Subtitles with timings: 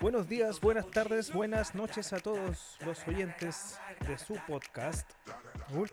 [0.00, 5.10] Buenos días, buenas tardes, buenas noches a todos los oyentes de su podcast.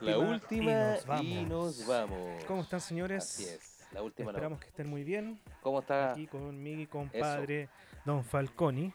[0.01, 1.26] La última y nos vamos.
[1.26, 2.43] y nos vamos.
[2.46, 3.23] ¿Cómo están, señores?
[3.23, 4.38] Así es, la última no.
[4.38, 5.39] Esperamos que estén muy bien.
[5.62, 7.70] ¿Cómo está Aquí con mi compadre
[8.06, 8.93] Don Falconi.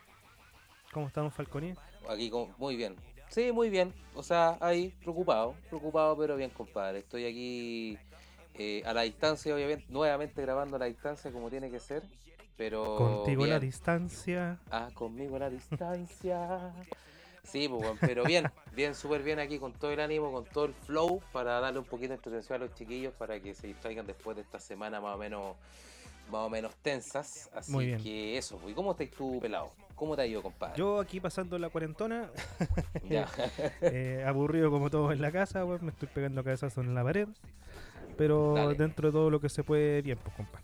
[0.93, 1.75] ¿Cómo está Don Falconi?
[2.09, 2.31] aquí?
[2.31, 2.97] con- Muy bien.
[3.29, 3.95] Sí, muy bien.
[4.15, 6.99] O sea, ahí, preocupado, preocupado, pero bien, compadre.
[7.01, 7.99] Estoy aquí
[8.55, 12.03] eh, a la distancia, obviamente, nuevamente grabando a la distancia como tiene que ser.
[12.57, 13.71] Pero Contigo a la bien.
[13.71, 14.59] distancia.
[14.71, 16.73] Ah, conmigo la distancia.
[17.45, 20.75] Sí, pues, pero bien, bien, súper bien aquí con todo el ánimo, con todo el
[20.75, 24.37] flow, para darle un poquito de entretención a los chiquillos para que se distraigan después
[24.37, 25.57] de esta semana más o menos,
[26.31, 27.51] más o menos tensas.
[27.53, 28.01] Así Muy bien.
[28.01, 28.73] que eso, pues.
[28.73, 29.71] ¿y cómo estás tú, pelado?
[29.97, 30.77] ¿Cómo te ha ido, compadre?
[30.79, 32.31] Yo aquí pasando la cuarentona,
[33.09, 33.29] Ya.
[33.81, 37.29] eh, aburrido como todos en la casa, me estoy pegando cabezazos en la pared.
[38.17, 38.75] Pero Dale.
[38.75, 40.61] dentro de todo lo que se puede, bien, pues, compa.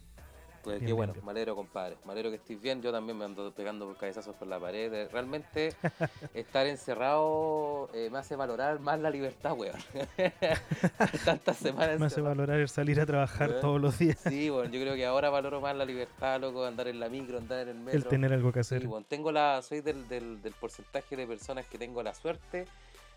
[0.63, 1.97] Pues Bien, qué bueno, bien, alegro, compadre.
[2.05, 2.83] Me alegro que estés bien.
[2.83, 5.09] Yo también me ando pegando por cabezazos por la pared.
[5.11, 5.73] Realmente
[6.35, 9.77] estar encerrado eh, me hace valorar más la libertad, weón.
[11.25, 13.61] Tantas semanas Me hace valorar el salir a trabajar Weón.
[13.61, 16.89] todos los días, Sí, bueno, yo creo que ahora valoro más la libertad, loco, andar
[16.89, 17.99] en la micro, andar en el metro.
[17.99, 18.87] el tener algo que Sí, hacer.
[18.89, 22.67] bueno, tengo la, soy del, del, del porcentaje de personas que tengo la suerte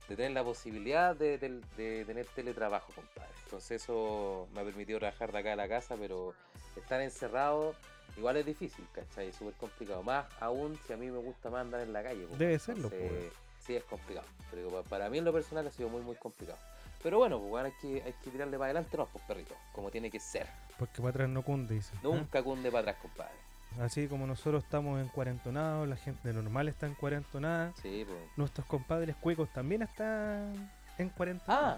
[0.10, 3.32] de tener la posibilidad de, del- de tener teletrabajo, compadre.
[3.46, 6.34] Entonces eso me ha permitido trabajar de acá a la casa, pero
[6.76, 7.76] estar encerrado
[8.18, 9.28] igual es difícil, ¿cachai?
[9.30, 10.04] Es súper complicado.
[10.04, 12.26] Más aún si a mí me gusta más andar en la calle.
[12.28, 13.32] pues, Debe serlo, pues.
[13.66, 14.28] Sí, es complicado.
[14.50, 16.58] Pero pa- para mí en lo personal ha sido muy, muy complicado.
[17.04, 19.90] Pero bueno, pues bueno, hay que, hay que tirarle para adelante, no, pues perrito, como
[19.92, 20.48] tiene que ser.
[20.78, 21.94] Porque para atrás no cunde, dice.
[21.96, 22.00] ¿eh?
[22.04, 23.34] Nunca cunde para atrás, compadre.
[23.80, 28.20] Así como nosotros estamos en cuarentonados, la gente normal está en cuarentonada, Sí, pues.
[28.38, 31.76] nuestros compadres cuecos también están en cuarentena.
[31.76, 31.78] Ah.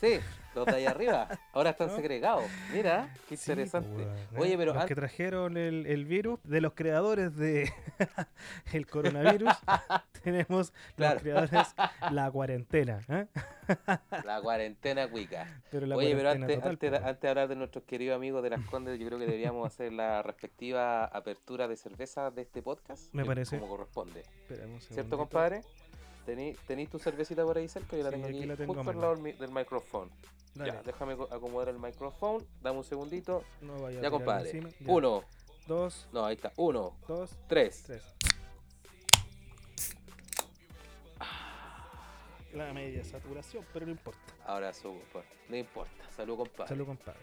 [0.00, 0.18] Sí,
[0.54, 1.28] los de ahí arriba.
[1.52, 1.96] Ahora están ¿No?
[1.96, 2.44] segregados.
[2.72, 4.02] Mira, qué interesante.
[4.02, 4.26] ¿eh?
[4.38, 7.70] Oye, pero los que trajeron el, el virus de los creadores de
[8.72, 9.52] el coronavirus
[10.22, 11.14] tenemos Claro.
[11.14, 11.74] los creadores
[12.12, 13.26] la cuarentena, ¿eh?
[14.24, 15.46] la cuarentena cuica.
[15.70, 18.42] Pero la Oye, pero antes, total, antes, de- antes de hablar de nuestros queridos amigos
[18.42, 22.62] de las Condes, yo creo que deberíamos hacer la respectiva apertura de cerveza de este
[22.62, 23.12] podcast.
[23.12, 23.58] Me parece.
[23.58, 24.22] Como corresponde.
[24.90, 25.62] ¿Cierto, compadre?
[26.26, 27.96] ¿Tení, tení tu cervecita por ahí cerca?
[27.96, 29.50] Yo la Sí, tengo aquí aquí, la tengo a justo al lado del, mi- del
[29.50, 30.10] micrófono.
[30.54, 32.44] Ya, déjame co- acomodar el micrófono.
[32.60, 33.42] Dame un segundito.
[33.62, 34.50] no vaya Ya, compadre.
[34.50, 34.68] encima.
[34.80, 34.92] Ya.
[34.92, 35.24] Uno.
[35.66, 36.52] dos, No, ahí está.
[36.56, 37.82] Uno, dos, tres.
[37.86, 38.02] tres.
[42.52, 44.20] La media saturación, pero no importa.
[44.44, 45.00] Ahora subo.
[45.12, 45.24] pues.
[45.48, 46.10] No importa.
[46.16, 46.68] Salud, compadre.
[46.68, 47.20] Salud, compadre.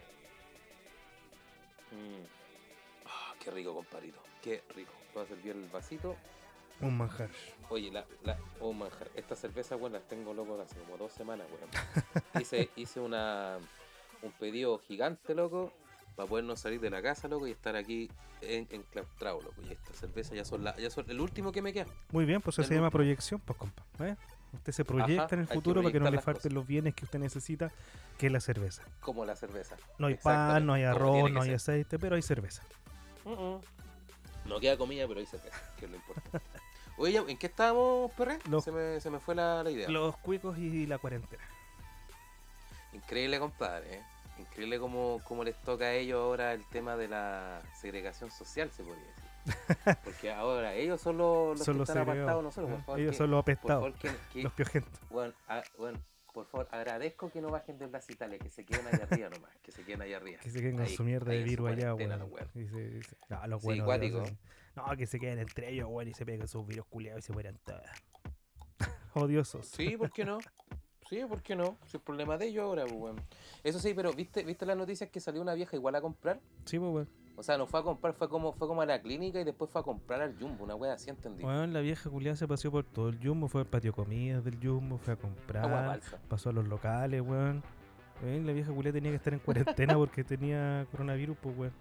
[1.92, 2.24] Mm.
[3.04, 4.18] Ah, qué rico, compadrito.
[4.42, 4.92] Qué rico.
[5.14, 6.16] Voy a servir el vasito.
[6.80, 7.28] Un manjar.
[7.70, 9.10] Oye, la, la, oh manjar.
[9.14, 11.68] Esta cerveza, las tengo loco hace como dos semanas, weón.
[12.40, 13.58] hice, hice una,
[14.22, 15.72] un pedido gigante, loco,
[16.16, 19.60] para podernos salir de la casa, loco, y estar aquí en, enclaustrado, loco.
[19.68, 21.86] Y esta cerveza ya son, la, ya son el último que me queda.
[22.12, 23.84] Muy bien, pues eso El se llama proyección, pues compa.
[24.00, 24.16] ¿eh?
[24.52, 26.52] Usted se proyecta Ajá, en el futuro para que no le falten cosas.
[26.52, 27.70] los bienes que usted necesita,
[28.16, 28.82] que es la cerveza.
[29.00, 29.76] Como la cerveza.
[29.98, 31.56] No hay pan, no hay arroz, no hay ser.
[31.56, 32.62] aceite, pero hay cerveza.
[33.24, 36.40] No queda comida, pero hay cerveza, que es lo importante.
[36.98, 38.38] Oye, ¿en qué estábamos, perre?
[38.50, 39.88] Los- Se, me, se me fue la, la idea.
[39.88, 41.42] Los cuicos y la cuarentena.
[42.92, 43.94] Increíble, compadre.
[43.98, 44.02] ¿eh?
[44.38, 48.82] Increíble cómo, cómo les toca a ellos ahora el tema de la segregación social, se
[48.82, 49.98] podría decir.
[50.04, 52.70] Porque ahora ellos son los, los Son que los están apartados nosotros.
[52.72, 55.00] Por favor, Ellos que- son los apestados, favor, que- que- los piojentos.
[55.10, 55.98] bueno, a- bueno,
[56.38, 59.50] por favor, agradezco que no bajen de Plaza Italia, que se queden allá arriba nomás,
[59.60, 60.38] que se queden allá arriba.
[60.40, 62.30] Que se queden con Ahí, su mierda de virus allá, weón.
[62.54, 64.32] dice, No, los Sí, buenos.
[64.76, 67.32] No, que se queden entre ellos, weón, y se peguen sus virus culiados y se
[67.32, 67.90] mueran todas.
[69.14, 69.66] Odiosos.
[69.66, 70.38] Sí, ¿por qué no?
[71.08, 71.76] Sí, ¿por qué no?
[71.86, 73.20] Si el problema de ellos ahora, pues, weón.
[73.64, 76.38] Eso sí, pero ¿viste, ¿viste las noticias que salió una vieja igual a comprar?
[76.66, 77.08] Sí, pues, weón.
[77.38, 79.70] O sea, no fue a comprar, fue como, fue como a la clínica y después
[79.70, 81.44] fue a comprar al Jumbo, una wea así, entendí.
[81.44, 84.58] Weón, la vieja culiada se paseó por todo el Jumbo, fue al patio comidas del
[84.60, 87.62] Jumbo, fue a comprar, pasó a los locales, weón.
[88.24, 91.72] Weón, la vieja culiada tenía que estar en cuarentena porque tenía coronavirus, pues, weón.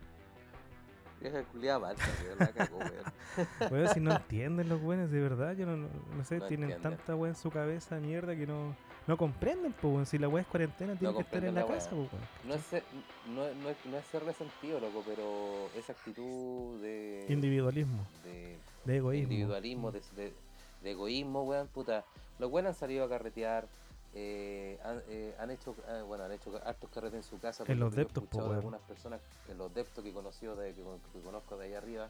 [1.19, 3.71] Vieja culiada balsa, weón, la cagó, weón.
[3.71, 6.69] Weón, si no entienden los weones, de verdad, yo no, no, no sé, No tienen
[6.69, 6.97] entienden.
[6.99, 8.75] tanta weón en su cabeza mierda que no,
[9.07, 10.09] no comprenden, pues.
[10.09, 12.09] Si la weá es cuarentena, tiene que estar en la, la casa, pues.
[12.45, 12.83] No es, ser,
[13.27, 18.97] no, no, es, no es ser resentido, loco, pero esa actitud de, Individualismo, de de
[18.97, 19.33] egoísmo.
[19.33, 20.33] individualismo, de, de,
[20.81, 22.05] de egoísmo, weón, puta.
[22.39, 23.67] Los buenos han salido a carretear,
[24.13, 27.63] eh, han, eh, han hecho, eh, bueno, han hecho hartos carretes en su casa.
[27.67, 29.19] En lo los deptos, po, algunas personas,
[29.49, 30.83] en los deptos que conocido, de, que,
[31.13, 32.09] que conozco de ahí arriba,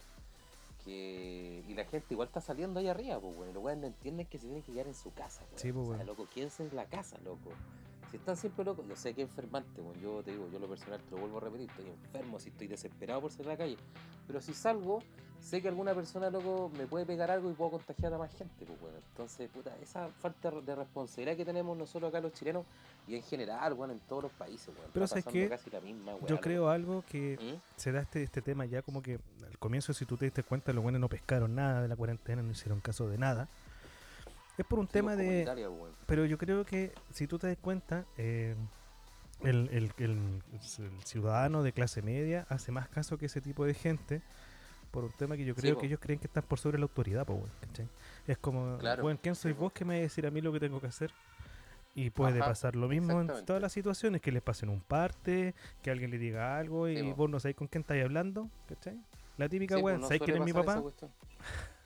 [0.87, 4.25] que y la gente igual está saliendo ahí arriba, pues, y Los weones no entienden
[4.25, 5.59] que se tienen que quedar en su casa, weón.
[5.59, 7.49] Sí, pues, O sea, loco, quédense en la casa, loco.
[8.11, 9.99] Si están siempre locos, yo sé que es enfermante, weón.
[9.99, 12.67] yo te digo, yo lo personal te lo vuelvo a repetir, estoy enfermo, si estoy
[12.67, 13.77] desesperado por salir a la calle.
[14.25, 15.03] Pero si salgo,
[15.41, 18.65] sé que alguna persona, loco, me puede pegar algo y puedo contagiar a más gente,
[18.65, 18.95] pues, weón.
[19.09, 22.65] Entonces, puta, esa falta de responsabilidad que tenemos nosotros acá los chilenos
[23.09, 24.89] y en general, bueno, en todos los países, weón.
[24.93, 25.49] Pero está ¿sabes pasando qué?
[25.49, 27.79] casi la misma, Yo creo algo que ¿Mm?
[27.79, 30.71] se da este, este tema ya como que al comienzo, si tú te diste cuenta,
[30.71, 33.49] los buenos no pescaron nada de la cuarentena, no hicieron caso de nada.
[34.57, 35.45] Es por un Sí, tema pues, de...
[36.07, 38.55] Pero yo creo que si tú te das cuenta, eh,
[39.43, 43.73] el, el- el- el ciudadano de clase media hace más caso que ese tipo de
[43.73, 44.21] gente
[44.91, 47.25] por un tema que yo creo que ellos creen que están por sobre la autoridad,
[47.25, 47.87] po, weón, ¿cachai?
[48.25, 50.41] Es como, Claro, bueno, ¿quién sí, soy vos que me vas a decir a mí
[50.41, 51.11] lo que tengo que hacer?
[51.93, 55.53] Y puede Ajá, pasar lo mismo en todas las situaciones, que les pasen un parte,
[55.83, 58.97] que alguien le diga algo y Sí, vos no sabés con quién estáis hablando, ¿cachai?
[59.37, 60.83] La típica, weón, pues, ¿sabes quién es mi papá?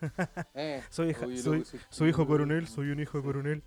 [0.56, 3.64] Eh, Soy, hija- oye, soy, soy- soy hijo coronel, soy un hijo de coronel.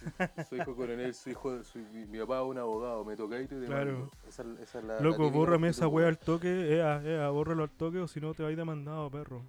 [0.48, 3.46] Soy hijo coronel, soy hijo, soy, mi, mi papá es un abogado, me toca y
[3.46, 3.84] te Claro.
[3.84, 4.10] demando.
[4.28, 7.64] Esa, esa es la, la Loco, típica bórrame esa wea al toque, ea, ea, bórralo
[7.64, 9.42] al toque o si no te vais demandado, perro.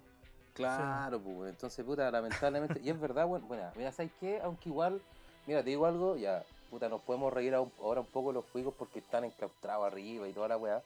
[0.54, 4.38] Claro, pues, entonces, puta, lamentablemente, y es verdad, bueno, bueno, mira, ¿sabes qué?
[4.44, 5.00] Aunque igual,
[5.46, 8.98] mira, te digo algo, ya, puta, nos podemos reír ahora un poco los juegos porque
[8.98, 10.82] están encaustrados arriba y toda la weá,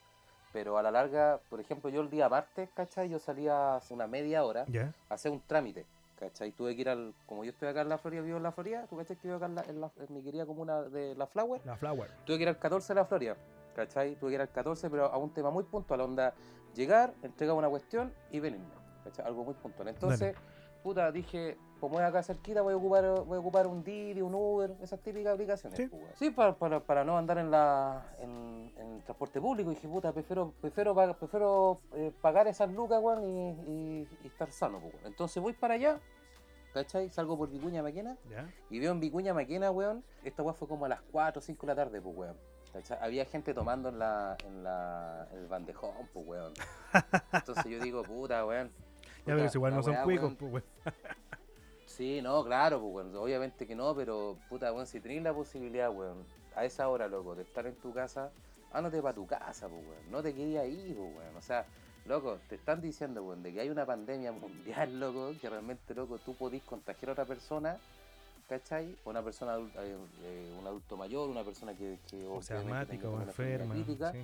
[0.57, 3.11] pero a la larga, por ejemplo, yo el día martes, ¿cachai?
[3.11, 4.91] Yo salía hace una media hora ¿Ya?
[5.11, 5.85] a hacer un trámite,
[6.19, 6.51] ¿cachai?
[6.53, 8.87] Tuve que ir al, como yo estoy acá en la Florida, vivo en la Florida,
[8.89, 11.27] tú cachai que vivo acá en, la, en, la- en mi querida comuna de La
[11.27, 12.11] Flower, La flower.
[12.25, 13.37] tuve que ir al 14 de la Florida,
[13.75, 14.17] ¿cachai?
[14.17, 16.33] Tuve que ir al 14, pero a un tema muy puntual, onda,
[16.75, 18.65] llegar, entregar una cuestión y venirme,
[19.05, 19.27] ¿cachai?
[19.27, 19.89] Algo muy puntual.
[19.89, 20.35] Entonces,
[20.87, 24.35] puta, dije, como es acá cerquita, voy a ocupar, voy a ocupar un Didi, un
[24.37, 25.77] Uber, esas típicas aplicaciones.
[25.77, 25.89] Sí.
[25.89, 26.15] pues, weón.
[26.17, 30.53] Sí, para, para, para no andar en la en, en transporte público, dije, puta, prefiero,
[30.61, 35.07] prefiero, prefiero eh, pagar esas lucas, weón, y, y- y estar sano, pues, weón.
[35.09, 35.99] Entonces voy para allá,
[36.73, 37.11] ¿cachai?
[37.11, 38.17] Salgo por Vicuña Maquena.
[38.71, 41.67] Y veo en Vicuña Maquena, weón, esta weá fue como a las 4 o 5
[41.67, 42.37] de la tarde, pues, weón.
[42.73, 42.99] ¿Cachai?
[43.01, 46.53] Había gente tomando en la, en la, en el bandejón, pues, weón.
[47.33, 48.71] Entonces yo digo, puta, weón.
[49.27, 50.65] Ya, pero igual no son cuicos, pues, weón.
[51.87, 53.17] Sí, no, claro, pues, weón.
[53.17, 56.25] Obviamente que no, pero, puta, weón, si tenéis la posibilidad, weón,
[56.55, 58.31] a esa hora, loco, de estar en tu casa,
[58.73, 60.11] ándate para tu casa, pues, weón.
[60.11, 61.37] No te querías ahí, pues, weón.
[61.37, 61.65] O sea,
[62.05, 66.19] loco, te están diciendo, weón, de que hay una pandemia mundial, loco, que realmente, loco,
[66.19, 67.79] tú podís contagiar a otra persona,
[68.49, 68.95] ¿cachai?
[69.07, 71.99] Una persona, eh, eh, un adulto mayor, una persona que...
[72.11, 73.75] que O sea, obviamente asmática o enferma.
[73.75, 74.13] crítica.
[74.13, 74.19] sí.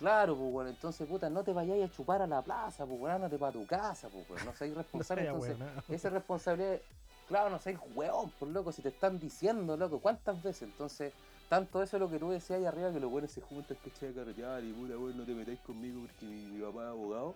[0.00, 3.16] Claro, pues, weón, entonces, puta, no te vayáis a chupar a la plaza, pues, weón,
[3.16, 4.46] ándate para tu casa, pues, weón.
[4.46, 5.56] No seáis No responsable, sea entonces...
[5.90, 6.80] Esa responsabilidad,
[7.28, 10.62] claro, no seas hueón, por loco, si te están diciendo, loco, ¿cuántas veces?
[10.62, 11.12] Entonces,
[11.50, 13.90] tanto eso es lo que tú decías ahí arriba, que los buenos se juntan, que
[13.90, 17.34] che, carretear y puta, weón, no te metáis conmigo porque mi, mi papá es abogado.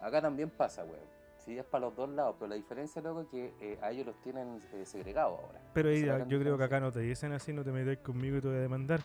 [0.00, 1.20] Acá también pasa, weón.
[1.44, 4.06] Sí, es para los dos lados, pero la diferencia, loco, es que eh, a ellos
[4.06, 5.60] los tienen eh, segregados ahora.
[5.72, 8.40] Pero ahí yo creo que acá no te dicen así, no te metáis conmigo y
[8.40, 9.00] te voy a demandar.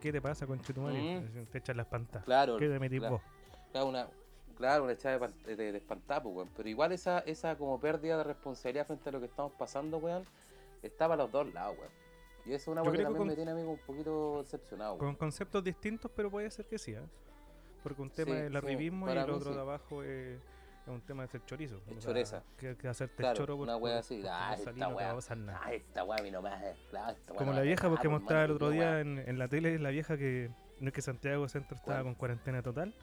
[0.00, 1.20] ¿Qué te pasa con Chetumare?
[1.20, 1.46] Mm.
[1.46, 2.24] Te echan las pantas.
[2.24, 3.16] Claro, ¿Qué te metís claro.
[3.16, 3.22] vos?
[3.72, 4.08] Claro, una,
[4.56, 6.48] claro, una echada de, de, de espantar, pues, weón.
[6.56, 10.24] Pero igual esa, esa como pérdida de responsabilidad frente a lo que estamos pasando, weón,
[10.82, 11.90] está para los dos lados, weón.
[12.44, 14.92] Y eso es una weá que también con- me tiene a mí un poquito decepcionado,
[14.94, 15.06] weón.
[15.06, 17.02] Con conceptos distintos, pero puede ser que sí, ¿eh?
[17.82, 19.54] Porque un tema Sí, es el sí, arribismo y el otro sí.
[19.56, 20.38] de abajo es,
[20.86, 21.80] es un tema de ser chorizo.
[21.90, 22.42] Es choreza.
[22.56, 24.72] Que, que hacerte Claro, el choro por, una wea por- así, porque ah, no esta
[24.72, 25.14] no wea.
[25.36, 25.60] nada.
[25.64, 26.74] Ah, esta weá a mí no me hace.
[26.90, 29.48] claro, esta weá Como no la vieja, porque mostraba el otro día en, en la
[29.48, 30.50] tele, la vieja que
[30.80, 32.04] no es que Santiago Centro estaba ¿Cuál?
[32.04, 32.94] con cuarentena total.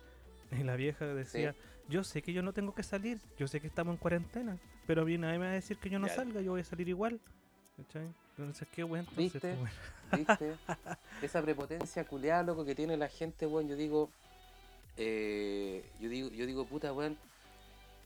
[0.52, 1.56] Y la vieja decía,
[1.90, 5.02] yo sé que yo no tengo que salir, yo sé que estamos en cuarentena, pero
[5.02, 6.88] a mí nadie me va a decir que yo no salga, yo voy a salir
[6.90, 7.20] igual.
[7.76, 8.08] ¿Cachai?
[8.38, 9.08] Entonces, qué bueno.
[9.18, 9.58] Entonces,
[10.12, 10.16] ¿Viste?
[10.16, 10.56] ¿Viste?
[11.24, 13.68] Esa prepotencia culiada, loco, que tiene la gente, weón.
[13.68, 14.12] Yo digo,
[14.98, 17.18] eh, yo digo, yo digo, puta, weón.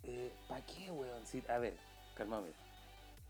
[0.03, 1.25] Eh, ¿Para qué, weón?
[1.25, 1.73] Si- a ver,
[2.15, 2.47] calmame.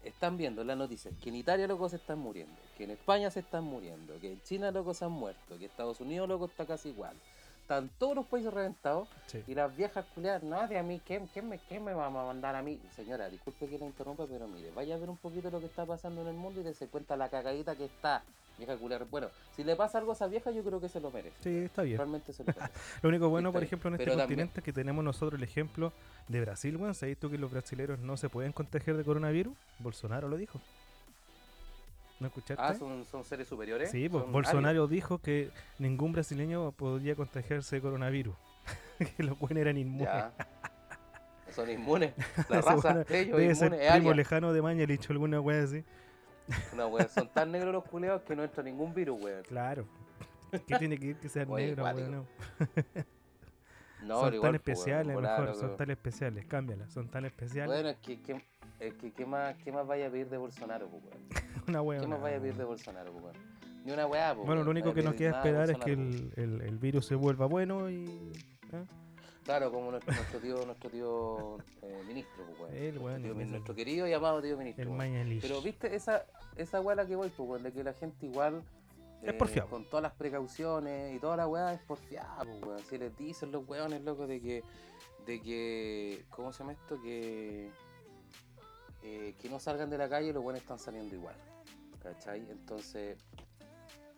[0.03, 2.55] Están viendo las noticias que en Italia, loco, se están muriendo.
[2.77, 4.19] Que en España se están muriendo.
[4.19, 5.57] Que en China, loco, se han muerto.
[5.57, 7.15] Que Estados Unidos, loco, está casi igual.
[7.61, 9.09] Están todos los países reventados.
[9.25, 9.43] Sí.
[9.47, 12.09] Y las viejas culiadas, no, de a mí, ¿qué, qué me, ¿qué me va a
[12.09, 12.79] mandar a mí?
[12.95, 15.85] Señora, disculpe que la interrumpa, pero mire, vaya a ver un poquito lo que está
[15.85, 18.23] pasando en el mundo y dése cuenta la cagadita que está.
[18.57, 19.05] Vieja culiada.
[19.09, 21.35] Bueno, si le pasa algo a esa vieja, yo creo que se lo merece.
[21.41, 21.97] Sí, está bien.
[21.97, 22.73] Realmente se lo merece.
[23.03, 25.39] Lo único bueno, Está por ejemplo, en este Pero también- continente es que tenemos nosotros
[25.39, 25.93] el ejemplo
[26.27, 26.95] de Brasil, weón.
[26.95, 29.55] ¿Sabéis tú que los brasileños no se pueden contagiar de coronavirus?
[29.79, 30.59] Bolsonaro lo dijo.
[32.19, 32.63] ¿No escuchaste?
[32.63, 33.91] ah, ¿son, son seres superiores.
[33.91, 38.35] Sí, pues Son Bolsonaro dijo que ningún brasileño podía contagiarse de coronavirus.
[39.17, 40.07] que los buenos eran inmunes.
[40.07, 40.33] Ya.
[41.53, 42.13] Son inmunes.
[42.49, 44.13] La raza, bueno ellos inmunes, es primo aria.
[44.15, 45.83] lejano de Mañalich alguna wea así.
[46.73, 49.43] Una wea, son tan negros los culeados que no entra ningún virus, weón.
[49.43, 49.85] Claro.
[50.65, 52.27] ¿Qué tiene que ir que sean Oye, negros, weón?
[54.03, 55.77] No, son pero tan igual, pues, weón, especiales, volada, mejor, son loco.
[55.77, 56.45] tan especiales.
[56.45, 57.67] Cámbiala, son tan especiales.
[57.75, 58.45] Bueno, es que, que-
[58.79, 61.27] es que ¿qué, más, ¿qué más vaya a pedir de Bolsonaro, pues, weón?
[61.67, 61.99] una wea.
[61.99, 63.35] ¿Qué más vaya a pedir de Bolsonaro, pues, weón?
[63.83, 66.31] Ni una weá, pues, Bueno, lo weón, único que nos queda esperar es que el,
[66.35, 68.31] el- el virus se vuelva bueno y.
[68.73, 68.83] ¿ah?
[69.47, 72.73] Claro, como nuestro, nuestro tío, nuestro tío eh, ministro, pues.
[72.73, 74.83] El Nuestro tío- el- nuestro querido y amado tío ministro.
[74.83, 75.39] El.
[75.41, 76.25] Pero viste, esa,
[76.57, 78.61] esa weá a la que voy, pues, de que la gente igual.
[79.23, 79.69] Es eh, porfiado.
[79.69, 82.79] Con todas las precauciones y toda la weá es porfiada, pues, weón.
[82.79, 84.63] Si les dicen los weones, loco, de que.
[85.25, 86.25] De que.
[86.29, 87.01] ¿Cómo se llama esto?
[87.01, 87.71] Que.
[89.03, 91.35] eh, que no salgan de la calle, los weones están saliendo igual.
[92.03, 92.41] ¿Cachai?
[92.51, 93.17] Entonces.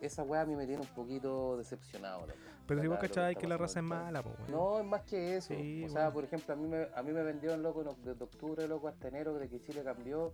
[0.02, 2.40] Esa weá a mí me tiene un poquito decepcionado, loco.
[2.70, 5.54] Pero si vos lo que la raza es mala, pues, no, es más que eso.
[5.54, 6.14] Sí, o sea, bueno.
[6.14, 9.08] por ejemplo, a mí me, a mí me vendieron loco no- desde octubre, loco, hasta
[9.10, 10.34] enero, de que Chile cambió.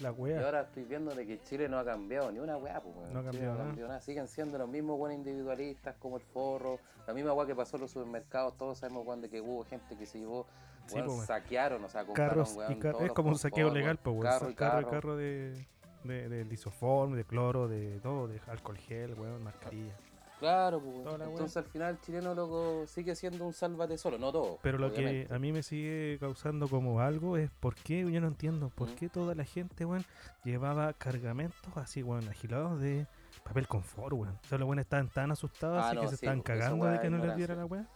[0.00, 0.44] La Y wea.
[0.44, 3.14] ahora estoy viendo de que Chile no ha cambiado ni una weá, pues, weón.
[3.14, 3.64] No ha cambiado nada.
[3.64, 4.00] cambiado nada.
[4.02, 6.78] Siguen siendo los mismos buenos individualistas como el forro.
[7.06, 8.58] La misma weá que pasó en los supermercados.
[8.58, 10.46] Todos sabemos, de que hubo gente que se llevó,
[10.86, 13.38] Sí, weón, pues, saquearon, o sea, compraron, Carros y weón, car- todos es como un
[13.38, 14.22] saqueo legal, pues, weón.
[14.30, 14.90] Carro y Carro y carro.
[14.90, 15.66] carro de,
[16.04, 19.96] de, de lisoform, de cloro, de todo, de alcohol gel, weón, mascarilla.
[20.38, 21.20] Claro, pues.
[21.22, 24.18] Entonces al final el chileno, loco, sigue siendo un sálvate solo.
[24.18, 24.58] No todo.
[24.62, 25.28] Pero lo obviamente.
[25.28, 28.90] que a mí me sigue causando como algo es por qué, yo no entiendo, por
[28.90, 28.94] ¿Mm?
[28.96, 30.04] qué toda la gente, weón,
[30.44, 33.06] llevaba cargamentos así, weón, agilados de
[33.44, 34.38] papel confort, weón.
[34.44, 36.58] O sea, los weones estaban tan asustados Ah, así no, que se sí, estaban pues,
[36.58, 37.86] cagando de que no les diera la weá.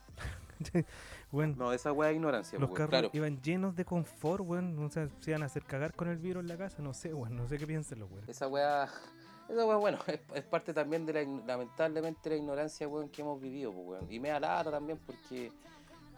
[1.32, 3.10] weón, No, esa weá es ignorancia, los pues, carros claro.
[3.12, 4.78] iban llenos de confort, weón.
[4.78, 7.12] O sea, se iban a hacer cagar con el virus en la casa, no sé,
[7.12, 8.24] weón, no sé qué piensen los weón.
[8.28, 8.88] Esa weá,
[9.50, 13.40] esa weá, bueno, es, es parte también de la, lamentablemente, la ignorancia, weón, que hemos
[13.40, 14.12] vivido, pues, weón.
[14.12, 15.50] Y me da lata también porque,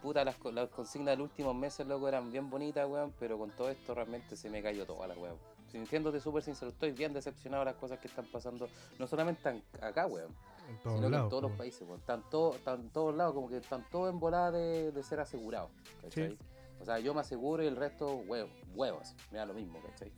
[0.02, 3.50] puta, las, las consignas de los últimos meses, loco, eran bien bonitas, weón, pero con
[3.50, 5.32] todo esto realmente se me cayó toda la weá.
[5.70, 9.62] Sintiéndote súper sincero, estoy bien decepcionado de las cosas que están pasando, no solamente en-
[9.82, 10.34] acá, weón,
[10.68, 11.58] En todos sino que en todos los weón.
[11.58, 12.00] países, weón.
[12.00, 15.20] Están, todo- están en todos lados, como que están todos en volada de, de ser
[15.20, 15.70] asegurados,
[16.02, 16.30] ¿cachai?
[16.32, 16.38] Sí.
[16.80, 20.12] O sea, yo me aseguro y el resto, huevo, huevos, me da lo mismo, ¿cachai?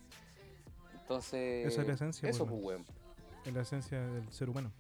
[1.01, 2.85] Entonces, Esa es la esencia, eso, pues, pues, weón.
[3.45, 4.73] Es la esencia del ser humano.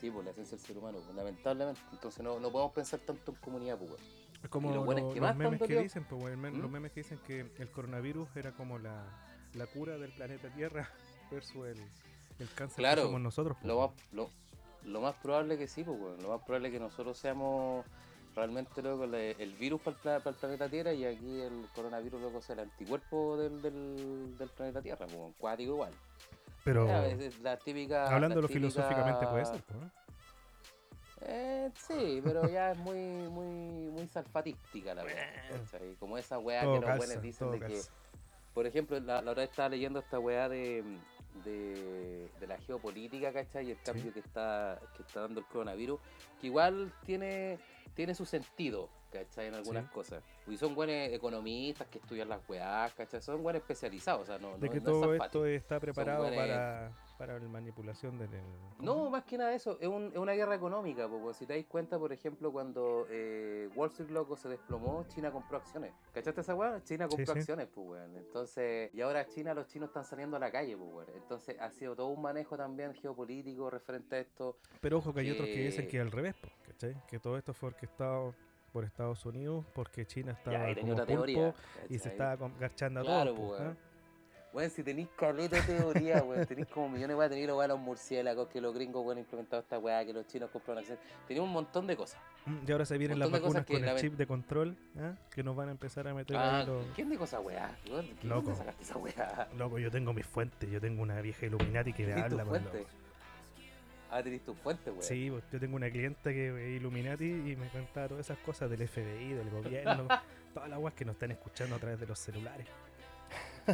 [0.00, 1.80] Sí, pues la esencia del ser humano, pues, lamentablemente.
[1.92, 3.92] Entonces no, no podemos pensar tanto en comunidad, pues.
[4.42, 6.62] Es como los lo- que los memes que dicen, pues, men- ¿Mm?
[6.62, 9.04] los memes que dicen que el coronavirus era como la,
[9.54, 10.88] la cura del planeta Tierra
[11.30, 11.78] versus el,
[12.38, 13.56] el cáncer Claro, que somos nosotros.
[13.60, 14.30] pues, Lo más, lo,
[14.84, 15.98] lo más probable que sí, pues.
[16.22, 17.84] Lo más probable que nosotros seamos
[18.34, 22.60] realmente le- el virus para el, planeta Tierra y aquí el coronavirus loco sea el
[22.60, 25.92] anticuerpo del, del, del planeta Tierra, pues, cuático igual.
[26.64, 28.04] Pero Ya, es- es la típica.
[28.04, 29.90] la hablándolo típica- filosóficamente puede ser, ¿no?
[31.22, 32.96] Eh, sí, pero ya es muy,
[33.28, 35.26] muy, muy salfatística la weá.
[35.98, 37.80] Como esa weá Todo que los buenos dicen de que,
[38.54, 40.82] por ejemplo, la, la otra vez estaba leyendo esta weá de,
[41.44, 43.68] de, de la geopolítica, ¿cachai?
[43.68, 46.00] Y el cambio que está, que está dando el coronavirus,
[46.40, 47.58] que igual tiene,
[47.94, 49.48] tiene su sentido, ¿cachai?
[49.48, 49.90] En algunas Sí.
[49.92, 50.22] cosas.
[50.46, 53.20] Y son buenos economistas que estudian las weás, ¿cachai?
[53.20, 56.90] Son buenos especializados, o sea, no, De no- que no todo esto está preparado para,
[57.18, 58.28] para la manipulación del...
[58.30, 61.52] ¿cómo No, más que nada eso, es, un- es una guerra económica, porque si te
[61.52, 65.92] dais cuenta, por ejemplo, cuando eh, Wall Street loco se desplomó, China compró acciones.
[66.12, 66.82] ¿Cachaste esa weá?
[66.82, 67.38] China compró sí.
[67.40, 68.16] acciones, pues weón.
[68.16, 71.06] Entonces, y ahora China, los chinos están saliendo a la calle, pues weón.
[71.16, 74.56] Entonces, ha sido todo un manejo también geopolítico referente a esto.
[74.80, 76.96] Pero ojo que hay otros que dicen que- que al revés, pues, ¿cachai?
[77.06, 78.34] Que todo esto fue orquestado
[78.70, 81.54] por Estados Unidos porque China Ya, estaba tenía como pulpo teoría.
[81.88, 83.90] y se estaba garchando a Claro, todos, pues, weón.
[84.52, 87.78] Weón, si tenéis caleta de teoría, weón, tenéis como millones de tenéis los weón, los
[87.78, 90.82] murciélagos, que los gringos, weón, implementado esta weá, que los chinos compraron.
[91.28, 92.20] Tenéis un montón de cosas.
[92.46, 95.14] Mm, Y ahora se vienen las de cosas vacunas con el chip de control, ¿ah?
[95.32, 96.84] que nos van a empezar a meter Ah, ahí los...
[96.96, 97.76] ¿quién dijo esa weá?
[97.88, 98.06] weón?
[98.20, 98.42] ¿Quién- Loco.
[98.42, 99.48] ¿Dónde sacaste esa weá?
[99.56, 102.58] Loco, yo tengo mis fuentes, yo tengo una vieja Illuminati que me ¿Tenés tu habla,
[102.58, 102.76] loco.
[104.10, 105.02] Ah, tenés tu fuente, weón.
[105.02, 108.68] Sí, pues, yo tengo una clienta que es Illuminati y me cuenta todas esas cosas
[108.70, 110.08] del FBI, del gobierno,
[110.52, 112.66] todas las weas que nos están escuchando a través de los celulares.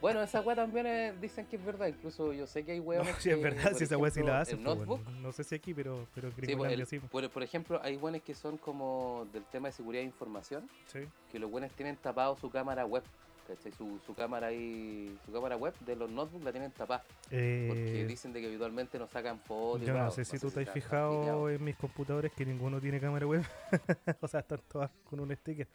[0.00, 1.88] Bueno, esa weá también es- dicen que es verdad.
[1.88, 3.16] Incluso yo sé que hay No, weones.
[3.18, 5.02] sí, es verdad, si esa wea sí la hacen, pues, notebook.
[5.04, 6.98] bueno, no sé si aquí, pero, pero Sí, pues, el- sí.
[7.00, 7.10] pues.
[7.10, 10.68] por, por ejemplo, hay weones que son como del tema de seguridad de información.
[10.86, 11.00] Sí.
[11.32, 13.02] Que los weones tienen tapado su cámara web.
[13.46, 13.72] ¿Cachai?
[13.72, 17.02] Su, su cámara ahí, su cámara web de los notebooks la tienen tapada.
[17.22, 19.86] Porque Eh, dicen de que habitualmente no sacan fotos.
[19.86, 23.26] yo no sé si tú te has fijado en mis computadores que ninguno tiene cámara
[23.26, 23.44] web.
[24.20, 25.68] o sea, están todas con un sticker.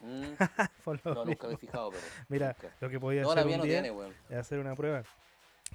[0.00, 0.34] Mm,
[1.04, 2.02] no, nunca me he fijado, pero.
[2.28, 2.74] Mira, nunca.
[2.80, 5.02] lo que podía No, hacer un no día tiene, es hacer una prueba.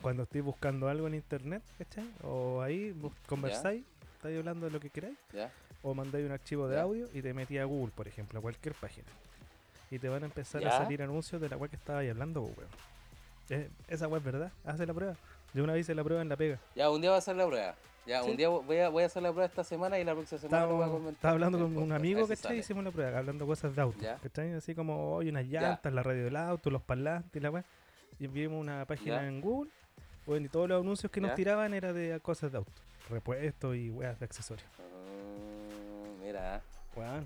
[0.01, 2.09] Cuando estoy buscando algo en internet, ¿cachai?
[2.23, 2.95] O ahí
[3.27, 3.83] conversáis,
[4.15, 5.51] estáis hablando de lo que queráis, ¿Ya?
[5.83, 6.83] o mandáis un archivo de Ya.
[6.83, 9.07] audio y te metí a Google, por ejemplo, a cualquier página.
[9.91, 12.55] Y te van a empezar a salir anuncios de la web que estabas hablando, weón.
[13.49, 15.15] Eh, esa web verdad, hace la prueba.
[15.53, 16.57] Yo una vez hice la prueba en la pega.
[16.75, 17.75] Ya, un día voy a hacer la prueba.
[18.07, 18.31] Ya, Sí.
[18.31, 20.65] un día voy a, voy a hacer la prueba esta semana y la próxima semana
[20.65, 21.13] lo voy a Estaba, comentar.
[21.15, 22.59] estaba hablando con un amigo, ¿cachai?
[22.59, 23.99] Hicimos la prueba, hablando cosas de auto.
[24.23, 24.53] ¿cachai?
[24.53, 25.61] Así como, hoy unas Ya.
[25.61, 27.65] llantas, la radio del auto, los parlantes y la weá.
[28.17, 29.27] Y vimos una página Ya.
[29.27, 29.69] en Google,
[30.25, 32.71] bueno, y todos los anuncios que nos tiraban era de cosas de auto,
[33.09, 34.67] repuestos y weas de accesorios.
[34.79, 36.61] Ah, mira,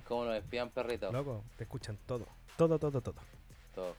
[0.08, 1.12] ¿Cómo nos espían, perrito?
[1.12, 2.26] loco, te escuchan todo.
[2.58, 3.16] Todo, todo, todo.
[3.74, 3.96] Todo.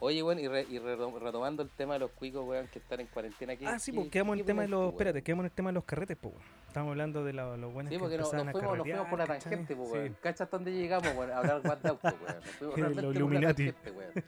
[0.00, 3.00] Oye, weón, y, re- y re- retomando el tema de los cuicos, weón, que están
[3.00, 3.64] en cuarentena aquí.
[3.66, 4.92] Ah, sí, porque quedamos en el tema de los.
[4.92, 6.34] Espérate, quedamos en el tema de los carretes, pues.
[6.68, 9.26] Estamos hablando de los buenos Sí, que porque no- nos, fuimos, nos fuimos por la
[9.26, 9.94] tangente, pues, Sí.
[9.96, 10.16] weón.
[10.22, 11.30] ¿Cachai hasta dónde llegamos, weón?
[11.32, 12.36] A hablar más de auto, weón.
[12.60, 13.72] Nos fuimos Los por la Illuminati.
[13.72, 14.22] tangente.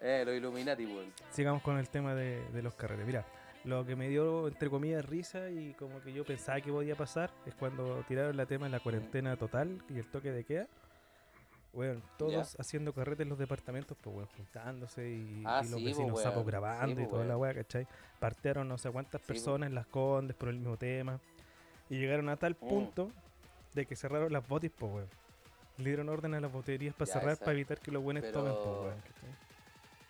[0.00, 1.12] Eh, los Illuminati, weón.
[1.30, 3.04] Sigamos con el tema de, de los carretes.
[3.04, 3.26] Mira,
[3.64, 7.30] lo que me dio, entre comillas, risa y como que yo pensaba que podía pasar
[7.44, 10.66] es cuando tiraron la tema de la cuarentena total y el toque de queda.
[11.74, 15.84] Bueno, todos haciendo carretes en los departamentos, pues, weón, juntándose y, Ah, y los sí,
[15.86, 16.46] vecinos sapos weón.
[16.46, 17.86] grabando Sí, y po, toda la weá, ¿cachai?
[18.20, 21.18] Partearon no sé cuántas personas en las condes por el mismo tema
[21.90, 22.68] y llegaron a tal Mm.
[22.68, 23.10] punto
[23.74, 25.08] de que cerraron las botis, pues, weón.
[25.78, 28.52] Le dieron orden a las boterías para cerrar esa- para evitar que los buenos tomen,
[28.54, 29.30] pues, weón, ¿cachai?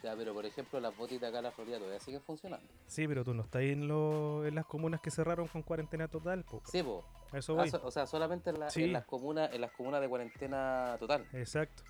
[0.05, 2.67] Ya, pero por ejemplo, las botitas acá en la Florida todavía siguen funcionando.
[2.87, 6.45] Sí, pero tú no estás en, lo- en las comunas que cerraron con cuarentena total,
[6.45, 6.61] po.
[6.71, 7.03] Sí, po.
[7.33, 7.71] Eso Ah, voy.
[7.71, 8.85] so- o sea, solamente en, la- Sí.
[8.85, 11.27] en las comunas, en las comunas de cuarentena total.
[11.33, 11.83] Exacto.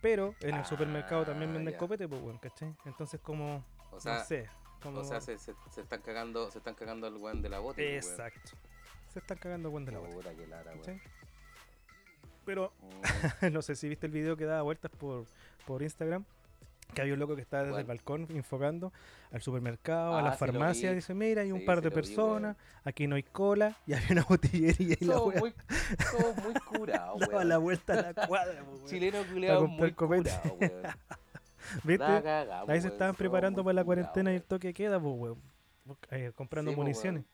[0.00, 1.78] Pero en el Ah, supermercado también venden ya.
[1.78, 2.72] copete, pues, weón, ¿cachai?
[2.84, 4.48] Entonces, como, O sea, no sé,
[4.80, 5.00] como...
[5.00, 7.82] o sea se, se, se están cagando, se están cagando al weón de la bota.
[7.82, 8.52] Exacto.
[9.08, 10.00] Se están cagando weón de la.
[10.62, 11.00] ¿cachai?
[12.44, 13.00] Pero, Mm,
[13.52, 15.24] no sé si viste el video que daba vueltas por,
[15.66, 16.24] por Instagram,
[16.94, 18.92] que había un loco que estaba desde el balcón enfocando
[19.30, 21.94] al supermercado, a Ah, la lo farmacia, dice, mira, hay un Sí, par de vi,
[21.94, 25.54] personas, aquí no hay cola, y había una botillería y la weá muy,
[26.10, 28.84] somos muy curados, daba la vuelta a la cuadra, weón.
[28.86, 30.82] Chileno comprar muy curado, weón.
[31.84, 32.04] ¿Viste?
[32.22, 35.42] Cagamos, Ahí se estaban preparando para la cuarentena y el toque queda, pues, weón.
[36.10, 37.24] Eh, comprando Sí, municiones.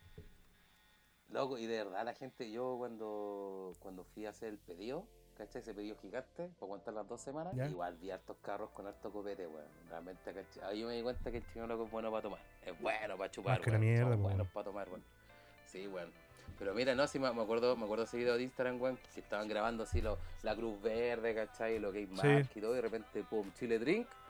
[1.29, 5.07] Loco, y de verdad la gente, yo cuando, cuando fui a hacer el pedido,
[5.37, 5.61] ¿cachai?
[5.63, 7.67] Ese pedido gigante, para aguantar las dos semanas, Ya.
[7.69, 9.67] igual vi hartos carros con harto copete, weón.
[9.89, 10.63] Realmente, ¿cachai?
[10.71, 12.41] Ahí yo me di cuenta que el chino loco es bueno para tomar.
[12.65, 13.87] Es bueno para chupar, que la weón.
[13.89, 15.05] mierda, Son po, buenos para tomar, weón.
[15.67, 16.11] Sí, weón.
[16.59, 19.49] Pero mira, no, si me, acuerdo, me acuerdo ese video de Instagram, weón, que estaban
[19.49, 21.79] grabando así lo, la Cruz Verde, ¿cachai?
[21.79, 24.22] Lo que Mark y todo, y de repente, pum, Chile Drink, Sí,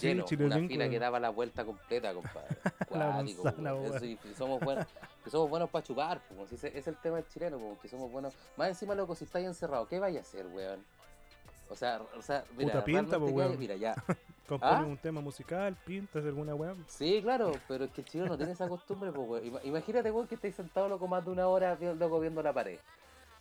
[0.00, 0.90] lleno, Chile una fila weón.
[0.90, 2.56] que daba la vuelta completa, compadre.
[2.90, 3.84] La Cuático, manzana, weón.
[3.90, 3.96] weón.
[3.96, 4.86] Eso, y- y somos buenos,
[5.24, 8.10] que somos buenos para chupar, pues, ese es el tema del chileno, pues, que somos
[8.10, 8.34] buenos.
[8.56, 10.84] Más encima, loco, si estáis encerrado, ¿qué vaya a hacer, weón?
[11.70, 13.58] O sea, o sea, mira, Puta pinta, pues, weón.
[13.58, 13.94] mira, ya.
[14.62, 14.82] ¿Ah?
[14.86, 16.74] un tema musical, pintas alguna weá.
[16.86, 19.44] Sí, claro, pero es que el chileno no tiene esa costumbre, pues, weón.
[19.44, 22.78] Ima- Imagínate, weón, que estáis sentado, loco, más de una hora, loco, viendo la pared.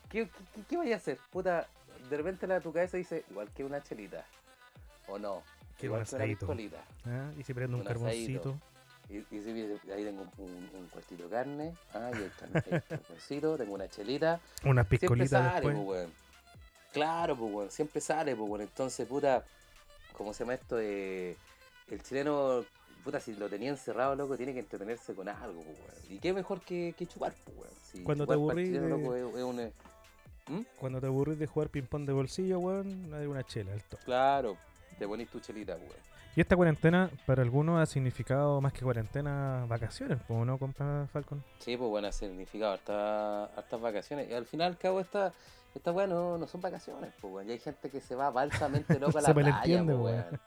[0.09, 1.17] ¿Qué, qué, qué- qué vaya a hacer?
[1.31, 1.67] Puta,
[2.09, 4.25] de repente la tu cabeza dice, igual que una chelita.
[5.07, 5.41] ¿O no?
[5.85, 6.39] Asadito.
[6.39, 6.83] piscolita.
[7.05, 7.31] ¿ah?
[7.37, 8.57] Y si prende un, Un carboncito.
[9.09, 9.49] Y, y si
[9.91, 13.87] ahí tengo un, un cuartito de carne, ah, y el, carne- el carboncito, tengo una
[13.87, 14.39] chelita.
[14.65, 15.75] Una Siempre piscolita sale, después.
[15.75, 16.11] pues, weón.
[16.91, 18.61] Claro, pues, weón, siempre sale, pues, weón.
[18.63, 19.45] Entonces, puta,
[20.17, 20.77] ¿cómo se llama esto?
[20.79, 21.37] Eh,
[21.89, 22.65] el chileno,
[23.05, 26.13] puta, si lo tenía encerrado, loco, tiene que entretenerse con algo, pues, weón.
[26.13, 27.73] Y qué mejor que, que chupar, pues, weón.
[27.89, 29.59] Si Cuando te el aburrís chileno, de- loco, es, es un...
[29.61, 29.71] eh,
[30.49, 30.61] ¿Mm?
[30.77, 34.03] Cuando te aburrís de jugar ping-pong de bolsillo, weón, hay una chela, al toque.
[34.03, 34.57] Claro,
[34.97, 36.01] te ponís tu chelita, pues, weón.
[36.35, 41.43] Y esta cuarentena, para algunos, ha significado más que cuarentena, vacaciones, ¿cómo no, compa Falcon?
[41.59, 44.29] Sí, pues bueno, ha significado harta- hartas vacaciones.
[44.29, 45.33] Y al final, al cabo, esta,
[45.73, 47.49] esta weá no, no son vacaciones, pues weón.
[47.49, 50.25] Y hay gente que se va balsamente loco a la Se playa, malentiende, pues weón.
[50.25, 50.41] weón.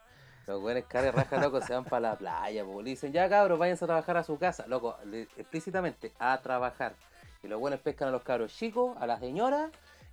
[0.47, 2.83] Los weones cara raja loco se van para la playa, pues.
[2.83, 4.65] Le dicen, ya cabros, váyanse a trabajar a su casa.
[4.67, 6.95] Loco, le- explícitamente, a trabajar.
[7.43, 9.71] Y los buenos pescan a los cabros chicos, a las señoras,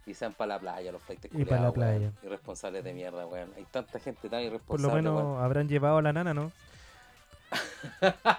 [0.08, 2.10] y se van para la playa, los fleites Y pa' la playa.
[2.22, 3.52] Irresponsables de mierda, weón.
[3.56, 4.66] Hay tanta gente tan irresponsable.
[4.66, 5.44] Por lo menos weón.
[5.44, 6.50] habrán llevado a la nana, ¿no?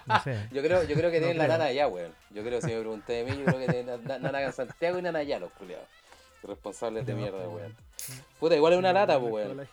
[0.06, 0.48] No sé.
[0.52, 2.12] Yo creo, yo creo que No tienen la nana allá, weón.
[2.30, 4.98] Yo creo, si me pregunté de mí, yo creo que tienen na- nana en Santiago
[4.98, 5.86] y nana allá, los culiados.
[6.42, 7.74] Responsables de mierda, weón.
[8.38, 9.68] Puta, igual es una lata, pues, weón.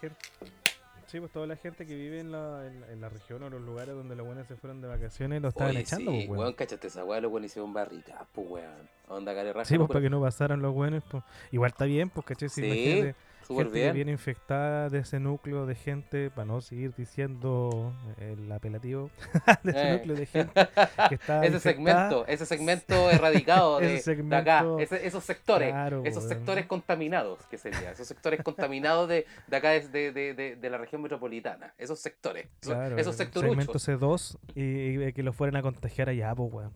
[1.07, 3.49] Sí, pues toda la gente que vive en la, en, la- en la región o
[3.49, 6.27] los lugares donde los buenos se fueron de vacaciones lo estaban Oye, echando, sí, pues,
[6.29, 6.39] weón.
[6.39, 8.89] weón, cachate esa weá, los weones hicieron barricas, pues, weón.
[9.07, 9.87] Onda, raja, Sí, pues locura.
[9.87, 11.01] para que no pasaran los buenos.
[11.09, 11.23] Pues.
[11.51, 12.49] Igual está bien, pues, ¿cachai?
[12.49, 13.15] Si Sí, imagínate,
[13.47, 13.95] Súper gente que bien.
[13.95, 19.09] viene infectada de ese núcleo de gente, para no seguir diciendo el apelativo,
[19.63, 19.93] de ese Eh.
[19.97, 20.51] núcleo de gente
[21.09, 21.59] que está Ese infectada.
[21.59, 26.29] segmento, ese segmento erradicado de, Ese de acá, segmento- ese- esos sectores, Claro, esos weón.
[26.35, 30.69] sectores contaminados, que sería, esos sectores contaminados de, de acá, de, de, de, de- de
[30.69, 33.65] la región metropolitana, esos sectores, esos- Claro, esos el sectoruchos.
[33.81, 36.73] segmento C2 y, y que lo fueran a contagiar allá, pues, weón.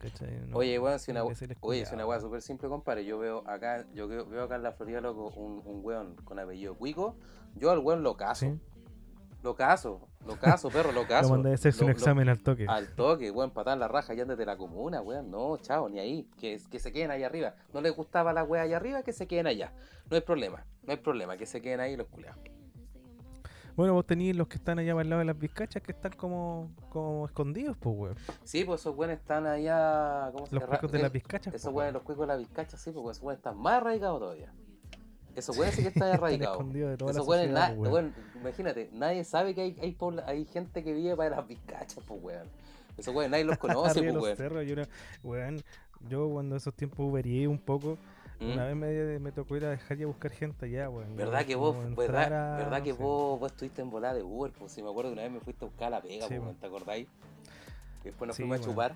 [0.49, 3.03] No, Oye, weón, si una, que oye, si una weá súper simple, compadre.
[3.05, 6.37] Yo veo acá, yo veo, veo acá en la Florida, loco, un, un weón con
[6.39, 7.15] apellido Cuico.
[7.55, 8.45] Yo al weón lo caso.
[8.45, 8.59] Sí.
[9.43, 11.29] Lo caso, lo caso, perro, lo caso.
[11.29, 12.65] Lo mandé a hacerse Lo- un lo- examen al toque.
[12.69, 15.31] Al toque, weón, patar la raja ya desde la comuna, weón.
[15.31, 16.29] No, chao, ni ahí.
[16.37, 17.55] Que, que se queden allá arriba.
[17.73, 19.73] No les gustaba la weá allá arriba, que se queden allá.
[20.09, 22.39] No hay problema, no hay problema, que se queden ahí los culiados.
[23.75, 26.69] Bueno, vos tenías los que están allá al lado de las bizcachas que están como,
[26.89, 28.15] como escondidos, pues, weón.
[28.43, 30.29] Sí, pues esos weones están allá.
[30.33, 30.75] ¿Cómo se Los llama?
[30.75, 31.53] picos de Eh, las bizcachas.
[31.55, 34.19] Esos po, weones, los cuicos de la bizcacha, sí, porque esos weones están más arraigados
[34.19, 34.53] todavía.
[35.35, 36.57] Esos weones sí que están Están erradicados.
[36.57, 37.93] escondidos de toda la Esos weones, sociedad, na- weón.
[37.93, 42.19] weón, imagínate, nadie sabe que hay, hay, hay gente que vive para las vizcachas, pues
[42.21, 42.47] weón.
[42.97, 44.35] Esos weones nadie los conoce, pues weón.
[44.37, 44.75] cerros, yo,
[45.23, 45.63] weón,
[46.09, 47.97] yo cuando esos tiempos uberié un poco,
[48.39, 48.51] ¿Mm?
[48.53, 51.15] una vez me, me tocó ir a dejar y a buscar gente allá, weón.
[51.15, 53.01] ¿Verdad que vos, verdad, a- verdad que sé.
[53.01, 54.51] vos, vos estuviste en volada de Uber?
[54.51, 56.33] Pues si me acuerdo que una vez me fuiste a buscar a la pega, Sí,
[56.35, 56.55] pues, weón.
[56.55, 57.07] ¿te acordáis?
[58.01, 58.71] Y después nos Sí, fuimos a weón.
[58.71, 58.95] chupar.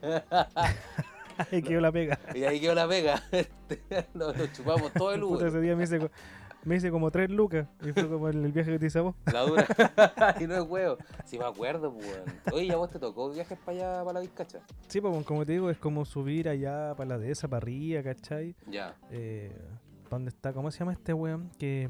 [1.52, 2.18] Ay, quedó la pega.
[2.34, 3.22] Y ahí quedó la pega.
[4.14, 5.46] nos, nos chupamos todo el Puta, Uber.
[5.48, 6.10] ese día me hice,
[6.64, 7.66] me hice como tres lucas.
[7.84, 9.14] Y fue como el, el viaje que te hice a vos.
[9.32, 9.66] La dura.
[10.40, 10.96] y no es huevo.
[11.24, 12.22] Si me acuerdo, pues.
[12.52, 14.60] Oye, ¿ya vos te tocó viajes para allá, para la Vizcacha?
[14.88, 18.54] Sí, pues como te digo, es como subir allá para la dehesa, para arriba, ¿cachai?
[18.66, 18.96] Ya.
[19.10, 19.52] Eh,
[20.10, 20.52] ¿Dónde está?
[20.52, 21.50] ¿Cómo se llama este weón?
[21.58, 21.88] Que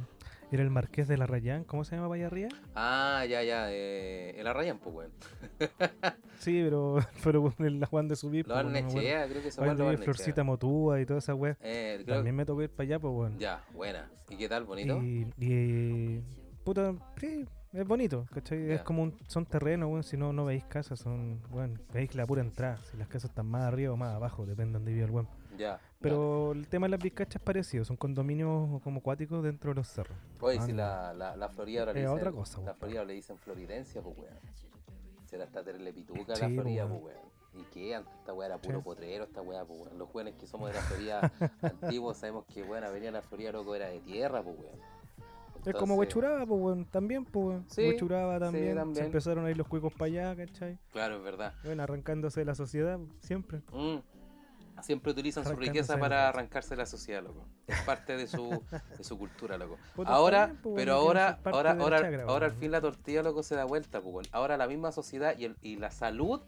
[0.53, 1.65] era el marqués de la Rayán.
[1.65, 2.49] ¿Cómo se llama para allá arriba?
[2.75, 3.67] Ah, ya, ya.
[3.71, 5.13] Eh, el Arrayan, pues, weón.
[6.39, 8.47] Sí, pero, pero el Juan de subir.
[8.47, 8.65] Lo pues.
[8.65, 11.57] Barnechea, creo que se llama Florcita Motúa y toda esa weá.
[11.63, 13.39] Eh, También me tocó ir para allá, pues weón.
[13.39, 14.11] Ya, buena.
[14.29, 15.03] ¿Y qué tal, bonito?
[15.03, 16.21] Y, y
[16.63, 18.67] puta, sí, es bonito, ¿cachai?
[18.67, 18.75] Ya.
[18.75, 22.27] Es como un, son terrenos, weón, si no, no veis casas, son, bueno, veis la
[22.27, 25.05] pura entrada, si las casas están más arriba o más abajo, depende de donde vive
[25.05, 25.29] el weón.
[25.57, 25.81] Ya.
[26.01, 29.89] Pero el tema de las vizcachas es parecido, son condominios como acuáticos dentro de los
[29.89, 30.17] cerros.
[30.41, 32.19] Oye, Ah, si la, la, la Florida ahora le Es dicen.
[32.19, 32.77] otra cosa, La weón.
[32.77, 34.35] Florida le dicen Floridencia, pues, weón.
[35.25, 37.01] Será hasta tenerle pituca a Sí, la Florida, weón.
[37.01, 37.27] pues, weón.
[37.55, 37.95] ¿Y qué?
[37.95, 38.85] Antes esta weá era puro Sí.
[38.85, 39.99] potrero, esta weá, pues, weón.
[39.99, 41.21] Los jóvenes que somos de la Florida
[41.63, 44.97] antiguos sabemos que, bueno, venía la Florida, loco, era de tierra, pues, weón.
[45.65, 47.65] Es como Huechuraba, pues weón, también, pues weón.
[47.69, 48.95] Sí, Huechuraba sí, también, también.
[48.97, 50.79] se empezaron a ir los cuicos para allá, ¿cachai?
[50.93, 51.55] Claro, es verdad.
[51.65, 53.63] Bueno, arrancándose de la sociedad, siempre.
[53.73, 53.97] Mm.
[54.83, 57.47] Siempre utilizan su riqueza para arrancarse de la sociedad, loco.
[57.67, 58.63] Es parte de su,
[58.99, 59.79] de su cultura, loco.
[60.07, 61.97] Ahora, pues, pero ahora, ahora, ahora,
[62.29, 64.29] ahora al fin la tortilla, loco, se da vuelta, pues.
[64.33, 66.41] Ahora la misma sociedad y, el- y la salud,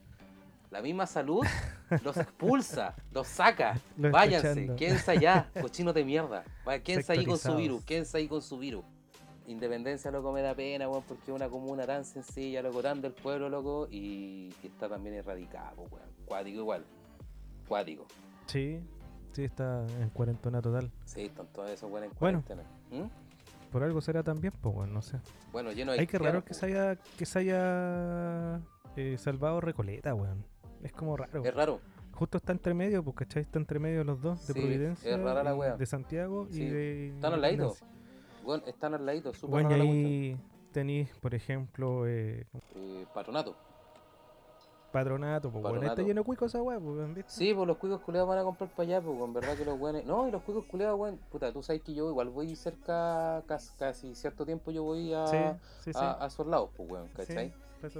[0.70, 1.44] la misma salud,
[2.04, 3.80] los expulsa, los saca.
[3.96, 4.76] Váyanse, escuchando.
[4.76, 6.44] quédense allá, cochinos de mierda.
[6.84, 8.84] Quédense ahí con su virus, quédense ahí con su virus.
[9.46, 13.12] Independencia, loco, me da pena, weón, porque es una comuna tan sencilla, loco, tan del
[13.12, 16.08] pueblo, loco, y, y está también erradicada, pues, weón.
[16.26, 16.84] Cuático igual.
[17.68, 18.06] Cuático.
[18.46, 18.80] Sí,
[19.32, 20.90] sí, está en cuarentena total.
[21.04, 22.42] Sí, están todos esos buenos en Bueno.
[22.46, 22.68] cuarentena.
[23.04, 23.08] ¿Mm?
[23.70, 25.18] Por algo será también, pues weón, no sé.
[25.52, 28.60] Bueno, lleno de Hay que raro que haitianos, se haya, que se haya
[28.96, 30.44] eh, salvado Recoleta, weón.
[30.82, 31.44] Es como raro.
[31.44, 31.80] Es raro.
[32.14, 33.42] Justo está entre medio, pues, ¿cachai?
[33.42, 35.76] Está entre medio los dos, de Sí, Providencia, es rara la wea.
[35.76, 37.08] de Santiago Sí, y de...
[37.10, 37.76] están al ladito.
[38.42, 39.88] Bueno, están al ladito, súper Bueno, cuestión.
[39.92, 40.36] ahí
[40.72, 43.54] tenéis, por ejemplo, eh, Eh, patronato.
[44.92, 45.84] Patronato, pues, weón.
[45.84, 47.24] Está lleno de cuicos esa weá, pues.
[47.26, 49.78] Sí, pues los cuicos culeados van a comprar para allá, pues en verdad que los
[49.78, 50.04] buenos.
[50.04, 51.18] No, y los cuicos culeados, weón.
[51.30, 55.26] Puta, tú sabes que yo igual voy cerca, casi, casi cierto tiempo yo voy a,
[55.26, 55.36] Sí,
[55.84, 55.98] sí, sí.
[56.00, 57.52] a, a esos lados, pues weón, ¿cachai?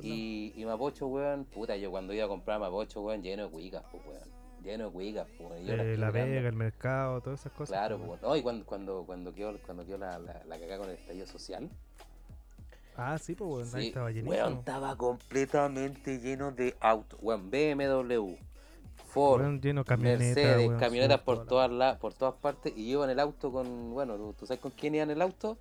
[0.03, 3.85] Y, y Mapocho, weón, puta, yo cuando iba a comprar Mapocho, weón, lleno de cuicas,
[3.91, 4.39] pues weón.
[4.65, 6.11] Lleno de cuicas, pues Eh, la.
[6.11, 7.77] Vega, el mercado, todas esas cosas.
[7.77, 10.79] Claro, pues, pues, no, y cuando, cuando, cuando quedó, cuando quedó la, la, la cagada
[10.79, 11.71] con el estallido social,
[13.01, 13.67] Ah, sí, pues, weón.
[13.71, 14.33] Sí, estaba llenísimo.
[14.33, 18.37] weón, estaba completamente lleno de autos, weón, BMW,
[19.07, 22.91] Ford, Weón, lleno de camionetas, Mercedes, weón, camionetas por todas la- por todas partes, y
[22.91, 25.57] yo en el auto con, bueno, tú, tú sabes con quién iba en el auto,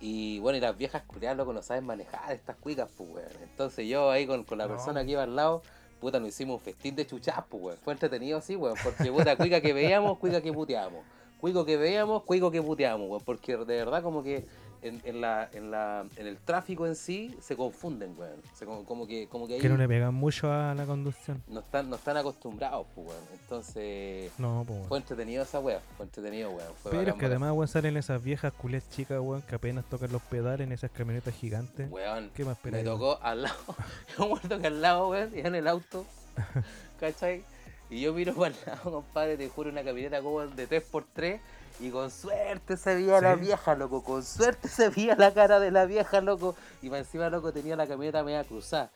[0.00, 3.28] y bueno, y las viejas culiadas, loco, no saben manejar estas cuicas, pues, weón.
[3.42, 4.70] Entonces yo ahí con, con la No.
[4.74, 5.62] persona que iba al lado,
[6.00, 7.78] puta, nos hicimos un festín de chuchas, pues, weón.
[7.84, 11.04] Fue entretenido así, weón, porque, puta, cuica que veíamos, cuica que puteábamos.
[11.38, 13.22] Cuico que veíamos, cuico que puteábamos, weón.
[13.24, 14.46] Porque de verdad como que
[14.82, 18.40] en, en la, en, la, en el tráfico en sí se confunden, weón.
[18.54, 21.42] Se como, como que, como que ahí Que no le pegan mucho a la conducción.
[21.48, 23.22] no están, no están acostumbrados, pues, weón.
[23.32, 24.32] Entonces...
[24.38, 24.88] No, pues, weón.
[24.88, 26.74] Fue entretenido esa wea, fue entretenido, weón.
[26.82, 30.12] Fue Pero es que además, weón, salen esas viejas culés chicas, weón, que apenas tocan
[30.12, 31.90] los pedales en esas camionetas gigantes.
[31.90, 32.84] Weón, ¿Qué más me weón?
[32.84, 33.56] tocó al lado,
[34.18, 36.06] yo me acuerdo que al lado, weón, iba en el auto,
[37.00, 37.44] ¿cachai?
[37.90, 41.40] Y yo miro para el lado, compadre, te juro, una camioneta como de 3x3
[41.80, 45.70] y con suerte se veía la vieja, loco, con suerte se veía la cara de
[45.70, 48.90] la vieja, loco, y para encima, loco, tenía la camioneta media cruzada.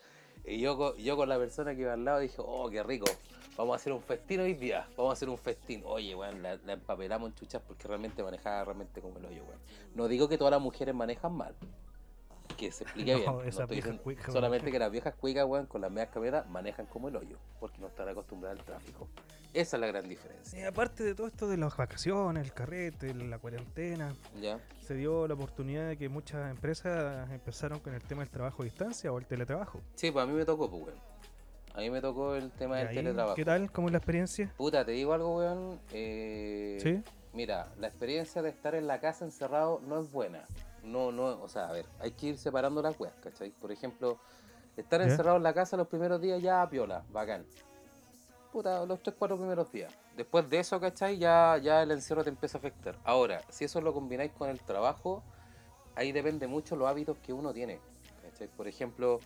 [0.45, 3.05] Y yo con la persona que iba al lado dije, oh, qué rico,
[3.57, 5.81] vamos a hacer un festín hoy día, vamos a hacer un festín.
[5.85, 9.59] Oye, weón, la, la empapelamos en chuchas porque realmente manejaba realmente como el hoyo, weón.
[9.95, 11.55] No digo que todas las mujeres manejan mal,
[12.55, 13.31] que se explique No, bien.
[13.33, 17.07] no estoy diciendo- solamente que las viejas cuicas, weón, con las medias camionetas manejan como
[17.09, 19.07] el hoyo, porque no están acostumbradas al tráfico.
[19.53, 20.59] Esa es la gran diferencia.
[20.59, 24.59] Y aparte de todo esto de las vacaciones, el carrete, la cuarentena, ¿Ya?
[24.85, 28.65] se dio la oportunidad de que muchas empresas empezaron con el tema del trabajo a
[28.65, 29.81] distancia o el teletrabajo.
[29.95, 30.99] Sí, pues a mí me tocó, pues, weón.
[31.73, 33.35] A mí me tocó el tema del ahí, teletrabajo.
[33.35, 33.71] ¿Qué tal?
[33.71, 34.51] ¿Cómo es la experiencia?
[34.57, 35.79] Puta, te digo algo, weón.
[35.93, 37.01] Eh, ¿Sí?
[37.33, 40.45] Mira, la experiencia de estar en la casa encerrado no es buena.
[40.85, 43.49] No, no, o sea, a ver, hay que ir separando las weas, ¿cachai?
[43.51, 44.19] Por ejemplo,
[44.77, 47.45] estar encerrado en la casa los primeros días ya piola, bacán.
[48.51, 49.93] puta, los 3-4 primeros días.
[50.15, 51.17] Después de eso, ¿cachai?
[51.17, 52.97] Ya, ya el encierro te empieza a afectar.
[53.03, 55.23] Ahora, si eso lo combináis con el trabajo,
[55.95, 57.79] ahí depende mucho los hábitos que uno tiene.
[58.21, 58.47] ¿cachai?
[58.47, 59.19] Por ejemplo,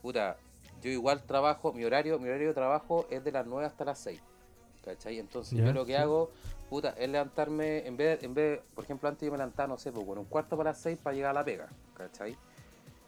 [0.00, 0.36] puta,
[0.80, 3.98] yo igual trabajo, mi horario, mi horario de trabajo es de las 9 hasta las
[3.98, 4.20] 6.
[4.84, 5.18] ¿Cachai?
[5.18, 5.96] Entonces yo lo que sí.
[5.98, 6.30] hago,
[6.68, 9.92] puta, es levantarme, en vez, en vez, por ejemplo, antes yo me levantaba, no sé,
[9.92, 12.36] pues, bueno, un cuarto para las 6 para llegar a la pega, ¿cachai?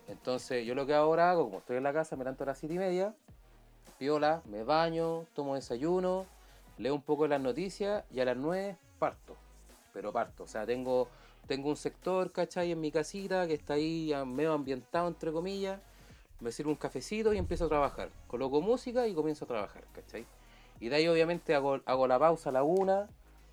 [0.06, 2.58] Entonces yo lo que ahora hago, como estoy en la casa, me levanto a las
[2.58, 3.14] 7 y media,
[3.98, 6.26] piola, me baño, tomo desayuno,
[6.78, 9.37] leo un poco las noticias y a las 9 parto.
[9.92, 11.08] Pero parto, o sea, tengo,
[11.46, 12.72] tengo un sector, ¿cachai?
[12.72, 15.80] En mi casita que está ahí medio ambientado, entre comillas.
[16.40, 18.10] Me sirvo un cafecito y empiezo a trabajar.
[18.26, 20.26] Coloco música y comienzo a trabajar, ¿cachai?
[20.80, 23.08] Y de ahí obviamente hago, hago la pausa a la una,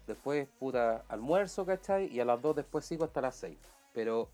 [0.07, 2.07] después puta almuerzo, ¿cachai?
[2.07, 3.57] Y a las dos después sigo hasta las 6.
[3.93, 4.29] Pero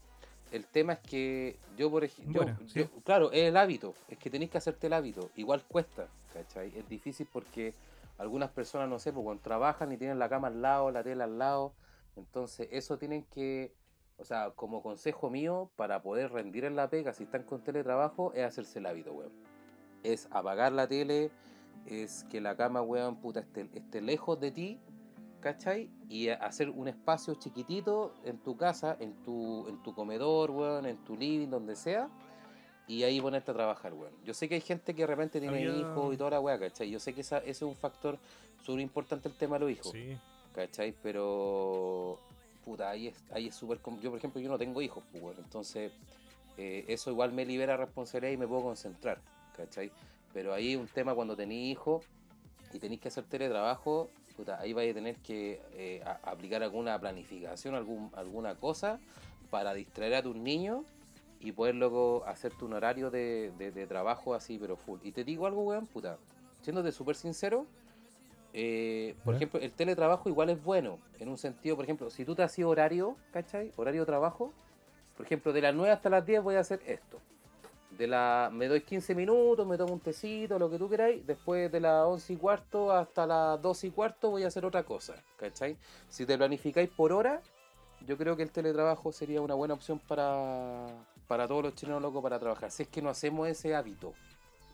[0.51, 2.87] el tema es que yo, por ejemplo, Bueno, sí.
[3.03, 5.29] claro, es el hábito, es que tenéis que hacerte el hábito.
[5.35, 6.71] Igual cuesta, ¿cachai?
[6.75, 7.73] Es difícil porque
[8.17, 11.25] algunas personas, no sé, pues cuando trabajan y tienen la cama al lado, la tela
[11.25, 11.73] al lado,
[12.15, 13.73] entonces eso tienen que,
[14.17, 18.33] o sea, como consejo mío, para poder rendir en la pega, si están con teletrabajo,
[18.33, 19.31] es hacerse el hábito, weón.
[20.03, 21.29] Es apagar la tele,
[21.87, 24.79] es que la cama, weón, puta, esté, esté lejos de ti,
[25.41, 25.89] ¿cachai?
[26.09, 30.97] Y hacer un espacio chiquitito en tu casa, en tu, en tu comedor, weón, en
[31.05, 32.09] tu living, donde sea,
[32.87, 34.13] y ahí ponerte a trabajar, weón.
[34.23, 36.57] Yo sé que hay gente que de repente tiene Había- hijos y toda la weá,
[36.59, 36.89] ¿cachai?
[36.89, 38.17] Yo sé que esa- ese es un factor
[38.63, 39.91] súper importante el tema de los hijos.
[39.91, 40.17] Sí.
[40.53, 40.91] ¿cachai?
[41.03, 42.17] Pero,
[42.65, 43.77] puta, ahí es ahí es súper...
[43.79, 45.91] com- Yo, por ejemplo, yo no tengo hijos, pues, bueno, entonces
[46.57, 49.19] eh, eso igual me libera responsabilidad y me puedo concentrar,
[49.55, 49.91] ¿cachai?
[50.33, 52.05] Pero ahí un tema cuando tenéis hijos
[52.73, 56.99] y tenéis que hacer teletrabajo, puta, ahí vais a tener que eh, a- aplicar alguna
[56.99, 58.99] planificación, algún, alguna cosa
[59.49, 60.85] para distraer a tus niños
[61.39, 64.99] y poder luego hacerte un horario de, de- de trabajo así, pero full.
[65.03, 66.17] Y te digo algo, weón, puta,
[66.61, 67.65] siéndote súper sincero,
[68.53, 72.33] eh, por ejemplo, el teletrabajo igual es bueno, en un sentido, por ejemplo, si tú
[72.35, 73.71] te ido horario, ¿cachai?
[73.75, 74.51] Horario de trabajo,
[75.15, 77.19] por ejemplo, de las 9 hasta las 10 voy a hacer esto.
[77.97, 81.25] De la, me doy 15 minutos, me tomo un tecito, lo que tú queráis.
[81.25, 84.83] Después de las 11 y cuarto hasta las 12 y cuarto voy a hacer otra
[84.83, 85.75] cosa, ¿cachai?
[86.07, 87.41] Si te planificáis por hora,
[88.05, 90.85] yo creo que el teletrabajo sería una buena opción para,
[91.27, 92.69] para todos los chilenos locos para trabajar.
[92.69, 94.13] Si es que no hacemos ese hábito,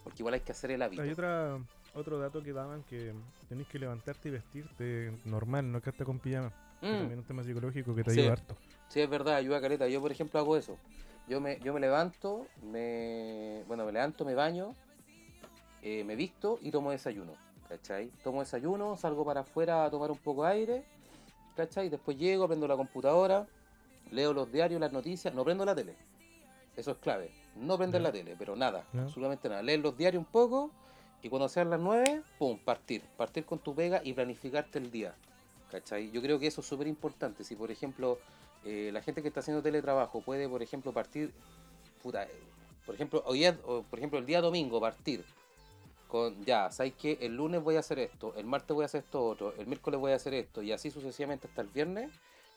[0.03, 1.01] porque igual hay que hacer el hábito.
[1.01, 1.57] Hay otra,
[1.95, 3.13] otro dato que daban que
[3.47, 6.51] tenés que levantarte y vestirte normal, no quedarte con pijama.
[6.81, 6.91] Que Mm.
[6.97, 8.19] también es un tema psicológico que te Sí.
[8.19, 8.57] ayuda harto.
[8.89, 9.87] Sí, es verdad, ayuda caleta.
[9.87, 10.77] Yo, por ejemplo, hago eso.
[11.27, 14.73] Yo me, yo me levanto, me, bueno, me levanto, me baño,
[15.81, 17.33] eh, me visto y tomo desayuno.
[17.69, 18.09] ¿Cachai?
[18.23, 20.83] Tomo desayuno, salgo para afuera a tomar un poco de aire.
[21.55, 21.89] ¿Cachai?
[21.89, 23.47] Después llego, prendo la computadora,
[24.11, 25.95] leo los diarios, las noticias, no prendo la tele.
[26.75, 27.31] Eso es clave.
[27.55, 28.07] No prender Ya.
[28.07, 29.61] la tele, pero nada, absolutamente nada.
[29.61, 30.71] Leer los diarios un poco
[31.21, 33.01] y cuando sean las 9, pum, partir.
[33.15, 35.15] Partir con tu pega y planificarte el día.
[35.71, 36.11] ¿Cachai?
[36.11, 37.43] Yo creo que eso es súper importante.
[37.43, 38.19] Si, por ejemplo,
[38.65, 41.33] eh, la gente que está haciendo teletrabajo puede, por ejemplo, partir,
[42.01, 45.23] por ejemplo, hoy o, por ejemplo, el día domingo partir
[46.07, 47.17] con, ya, ¿sabes qué?
[47.21, 49.99] El lunes voy a hacer esto, el martes voy a hacer esto otro, el miércoles
[49.99, 52.11] voy a hacer esto, y así sucesivamente hasta el viernes,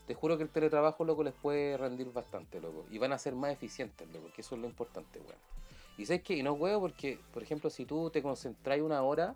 [0.06, 3.34] te juro que el teletrabajo, loco, les puede rendir bastante, loco, y van a ser
[3.34, 5.38] más eficientes, loco, que eso es lo importante, weón.
[5.98, 9.34] Y sabes que, y no huevo porque, por ejemplo, si tú te concentras una hora,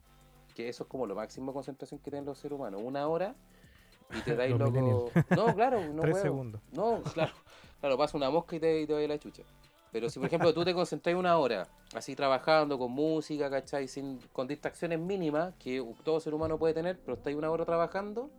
[0.54, 3.34] que eso es como lo máximo de concentración que tienen los seres humanos, una hora,
[4.16, 5.10] y te dais, loco...
[5.30, 6.60] No, claro, no Tres segundos.
[6.72, 7.32] No, claro,
[7.80, 9.42] claro, pasa una mosca y te, y te ir la chucha.
[9.92, 13.88] Pero si, por ejemplo, tú te concentras una hora, así trabajando con música, ¿cachai?
[13.88, 18.30] Sin, con distracciones mínimas que todo ser humano puede tener, pero estás una hora trabajando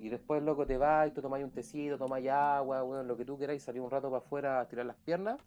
[0.00, 3.24] y después, loco, te vas y tú tomáis un tecito, tomáis agua, weón, lo que
[3.24, 5.40] tú queráis, salir un rato para afuera a tirar las piernas,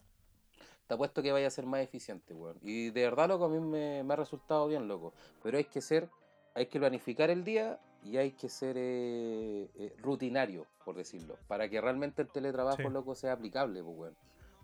[0.86, 2.58] te apuesto que vaya a ser más eficiente, weón.
[2.60, 5.14] Y de verdad, loco, a mí me, me ha resultado bien, loco.
[5.42, 6.10] Pero hay que ser,
[6.54, 11.68] hay que planificar el día y hay que ser eh, eh, rutinario, por decirlo, para
[11.68, 12.88] que realmente el teletrabajo, Sí.
[12.90, 14.16] loco, sea aplicable, pues, weón.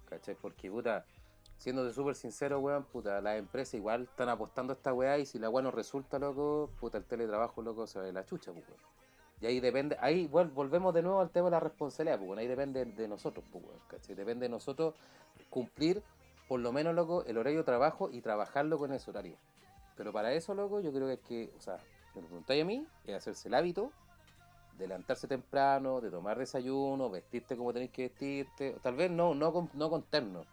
[0.09, 0.37] ¿Cachai?
[0.37, 1.05] Porque, puta,
[1.59, 5.39] siéndote súper sincero, weón, puta, las empresas igual están apostando a esta weá y si
[5.39, 8.65] la weá no resulta, loco, puta, el teletrabajo, loco, se va de la chucha, pues,
[8.69, 8.81] weón.
[9.41, 12.47] Y ahí depende, ahí volvemos de nuevo al tema de la responsabilidad, pues, weón, ahí
[12.47, 14.15] depende de nosotros, pues, weón, ¿cachai?
[14.15, 14.95] Depende de nosotros
[15.51, 16.03] cumplir,
[16.49, 19.37] por lo menos, loco, el horario de trabajo y trabajarlo con ese horario.
[19.97, 21.79] Pero para eso, loco, yo creo que es que, o sea,
[22.15, 23.93] me lo preguntáis a mí, es hacerse el hábito
[24.79, 29.53] de levantarse temprano, de tomar desayuno, vestirte como tenéis que vestirte, tal vez no, no
[29.53, 30.45] con, no con terno,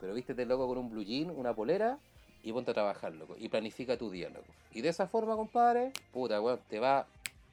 [0.00, 1.98] pero vístete loco con un blue jean, una polera
[2.42, 4.52] y ponte a trabajar, loco, y planifica tu día, loco.
[4.72, 7.06] Y de esa forma, compadre, puta, weón, te va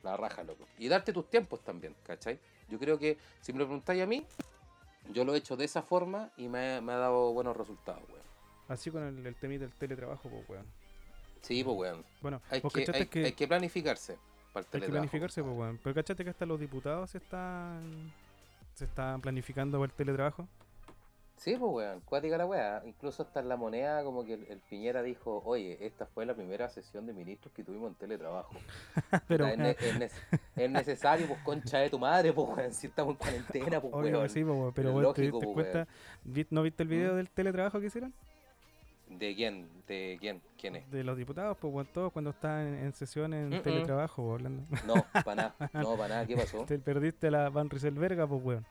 [0.04, 0.66] la raja, loco.
[0.78, 2.40] Y darte tus tiempos también, ¿cachai?
[2.70, 4.26] Yo creo que, si me lo preguntáis a mí,
[5.12, 8.20] yo lo he hecho de esa forma y me ha dado buenos resultados, weón.
[8.68, 10.66] Así con el, el tema del teletrabajo, pues, weón.
[11.42, 12.06] Sí, pues, weón.
[12.22, 14.18] Bueno, Hay vos que, hay, que, hay que planificarse
[14.54, 15.80] para el hay que planificarse, pues, weón.
[15.84, 18.12] Pero cachate que hasta los diputados se están,
[18.74, 20.48] se están planificando por el teletrabajo.
[21.38, 22.82] Sí, pues, weón, cuática la weá.
[22.86, 26.34] Incluso hasta en la moneda, como que el, el Piñera dijo, oye, esta fue la
[26.36, 28.54] primera sesión de ministros que tuvimos en teletrabajo.
[29.30, 32.88] Pero, es, ne- es nece- es necesario, pues, concha de tu madre, pues, weón, si
[32.88, 34.30] estamos en cuarentena, pues, obvio weón.
[34.30, 35.88] sí, pues, weón, pero ¿te lógico, diste pues, cuenta?
[36.50, 37.16] ¿No viste el video ¿Mm?
[37.16, 38.14] del teletrabajo que hicieron?
[39.10, 39.68] ¿De quién?
[39.88, 40.42] ¿De quién?
[40.58, 40.92] ¿Quién es?
[40.92, 44.64] De los diputados, pues, weón, todos cuando estaban en, en sesión en teletrabajo, pues, hablando.
[44.86, 46.64] No, para nada, no, para nada, ¿qué pasó?
[46.68, 48.66] Te perdiste la Van Rieselberga, pues, weón.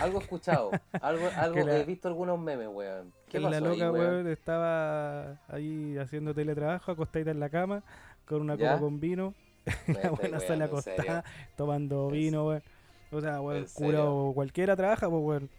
[0.00, 3.12] Algo he escuchado, algo, algo la- he visto algunos memes, weón.
[3.28, 4.06] ¿Qué pasó la ahí, loca, weón?
[4.14, 7.82] weón, estaba ahí haciendo teletrabajo, acostadita en la cama,
[8.26, 8.70] con una ¿Ya?
[8.72, 9.34] copa con vino.
[9.88, 10.64] La buena serio.
[10.66, 11.24] acostada,
[11.56, 12.62] tomando ¿En vino, weón.
[13.10, 14.14] O sea, weón, ¿En cura serio?
[14.14, 15.50] o cualquiera trabaja, pues, weón.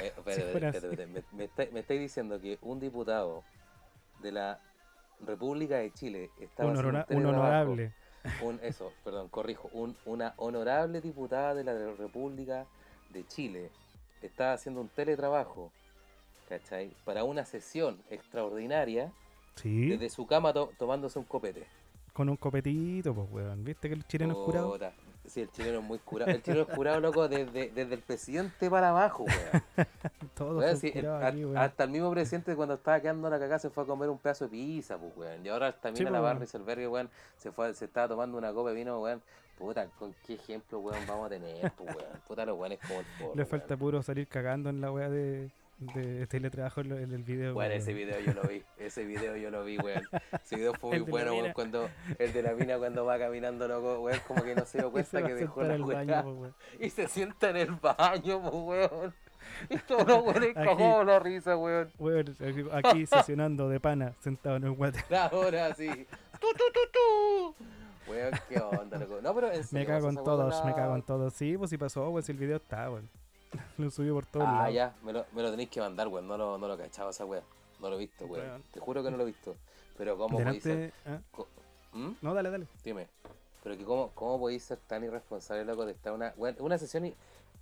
[0.00, 3.42] Eh, espérate, Si fuera espérate, espérate, Me, me estáis- me estáis diciendo que un diputado
[4.20, 4.60] de la
[5.26, 7.40] República de Chile estaba Un, honora- un teletrabajo.
[7.40, 7.92] honorable.
[8.42, 9.68] Un, eso, perdón, corrijo.
[9.72, 12.66] Un, una honorable diputada de la República
[13.10, 13.70] de Chile
[14.22, 15.72] estaba haciendo un teletrabajo,
[16.48, 16.92] ¿cachai?
[17.04, 19.12] Para una sesión extraordinaria
[19.56, 21.64] Sí, desde su cama to- tomándose un copete.
[22.12, 23.64] con un copetito, pues, weón.
[23.64, 24.78] ¿Viste que el chileno es curado?
[25.26, 26.30] Sí, el chileno es muy curado.
[26.30, 29.62] El chileno es curado, loco, desde, desde el presidente para abajo, weón.
[30.34, 31.56] Todos Weón, sí, el- aquí, weón.
[31.56, 34.44] hasta el mismo presidente cuando estaba quedando la cagada se fue a comer un pedazo
[34.46, 35.44] de pizza, pues, weón.
[35.46, 37.08] Y ahora también Sí, a la pues, barra y Selbergue, weón,
[37.38, 39.22] se fue, se estaba tomando una copa de vino, weón.
[39.58, 42.08] Puta, ¿con qué ejemplo, weón, vamos a tener, pues, weón?
[42.26, 45.50] Puta, los weones como el porro, Le falta puro salir cagando en la weá de,
[45.78, 47.54] de teletrabajo en, el video.
[47.54, 50.02] Bueno, ese video yo lo vi, ese video yo lo vi, weón.
[50.44, 54.00] Ese video fue muy bueno, weón, cuando el de la mina cuando va caminando, loco,
[54.00, 56.24] weón, como que no se dio cuenta que dejó la weá
[56.78, 59.14] y se sienta en el baño, weón.
[59.68, 61.90] Y todos los weones cagados la risa, weón.
[61.98, 62.36] Weón,
[62.72, 65.02] aquí- sesionando de pana, sentado en el guate.
[65.16, 65.88] Ahora sí.
[65.88, 68.10] Tu, tu, tu, tu.
[68.10, 69.20] Weón, qué onda, loco.
[69.22, 71.34] No, pero en Me serio, cago o en todos, me cago en todos.
[71.34, 73.08] Sí, pues si pasó, weón, si el video está, weón.
[73.78, 74.74] Lo subió por todos Ah, lados.
[74.74, 76.26] ya, me lo, me lo tenéis que mandar, weón.
[76.28, 77.42] No lo, no lo cachaba esa weá.
[77.80, 78.62] No lo he visto, weón.
[78.72, 79.56] Te juro que no lo he visto.
[79.98, 80.92] Pero cómo podéis ser...
[81.06, 81.18] ¿ah?
[81.30, 81.48] co-
[81.92, 82.12] ¿Mm?
[82.22, 82.66] No, dale, dale.
[82.84, 83.08] Dime.
[83.62, 86.32] Pero que cómo, cómo podéis ser tan irresponsable, loco, de estar una...
[86.36, 87.14] weón, una sesión y...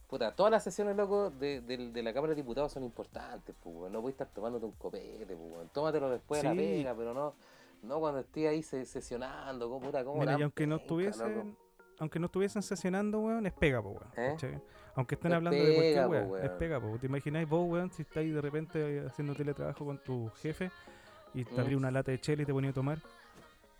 [0.08, 3.74] Puta, todas las sesiones, loco, de, de- de la Cámara de Diputados son importantes, pues,
[3.76, 3.92] weón.
[3.92, 5.68] No podéis estar tomándote un copete, pues, weón.
[5.72, 6.58] Tómatelo después de la Sí.
[6.58, 7.34] pega, pero no...
[7.82, 11.56] No cuando estés ahí se- sesionando, como puta, como Mira, y aunque no estuviesen, loco.
[11.98, 14.10] aunque no estuviesen sesionando, weón, es pega, po, weón.
[14.16, 14.60] ¿Eh?
[14.94, 16.98] Aunque estén Es hablando de cualquier po, weón, es pega, po.
[16.98, 20.70] ¿Te imagináis vos, weón, si estáis de repente haciendo teletrabajo con tu jefe
[21.34, 21.60] y te Mm.
[21.60, 22.98] abrí una lata de chela y te ponía a tomar?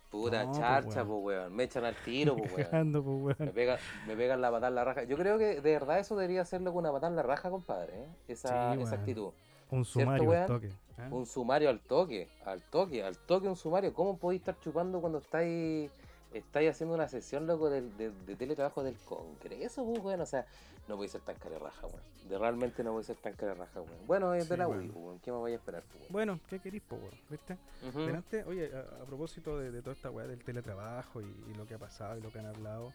[0.09, 1.23] Puta No, charcha, weón.
[1.23, 1.55] pues, weón.
[1.55, 2.63] Me echan al tiro, pues, weón.
[2.65, 5.03] Cagando, po, Me, pega, me pegan la patada en la raja.
[5.03, 7.93] Yo creo que de verdad eso debería hacerlo con una patada en la raja, compadre.
[8.03, 8.07] ¿eh?
[8.27, 8.99] Esa, Sí, esa weón.
[8.99, 9.31] actitud.
[9.69, 10.69] Un ¿Cierto, sumario al toque.
[10.97, 11.07] ¿ah?
[11.11, 13.93] Un sumario al toque, al toque, al toque un sumario.
[13.93, 15.89] ¿Cómo podéis estar chupando cuando estáis,
[16.33, 20.19] estáis haciendo una sesión, loco, de, de, de teletrabajo del Congreso, pues, weón?
[20.19, 20.45] O sea,
[20.87, 22.01] no podéis ser tan cara raja, weón.
[22.27, 24.07] De realmente no voy a ser tan cara raja, weón.
[24.07, 25.19] Bueno, es de la pues, weón.
[25.19, 26.11] ¿Qué me voy a esperar, pues, weón?
[26.13, 27.13] Bueno, ¿qué querís, po, weón?
[27.29, 27.57] ¿Viste?
[27.93, 31.65] Delante, oye, a, a propósito de, de toda esta weá del teletrabajo y, y lo
[31.65, 32.91] que ha pasado y lo que han hablado,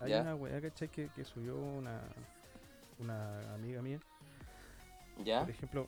[0.00, 0.22] hay Ya.
[0.22, 0.88] una weá, ¿cachai?
[0.88, 2.00] Que, que subió una,
[2.98, 3.98] una amiga mía.
[5.24, 5.40] ¿Ya?
[5.40, 5.86] Por ejemplo,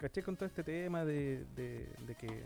[0.00, 0.22] ¿cachai?
[0.22, 2.44] Con todo este tema de, de, de que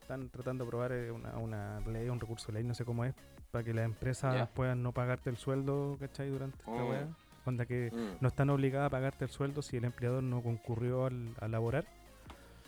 [0.00, 3.04] están tratando de aprobar eh, una, una ley, un recurso de ley, no sé cómo
[3.04, 3.14] es,
[3.50, 6.28] para que las empresas puedan no pagarte el sueldo, ¿cachai?
[6.30, 6.88] Durante esta Mm.
[6.90, 7.08] weá.
[7.46, 11.06] Onda que Mm, no están obligadas a pagarte el sueldo si el empleador no concurrió
[11.06, 11.84] al, a laborar.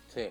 [0.06, 0.28] Sí,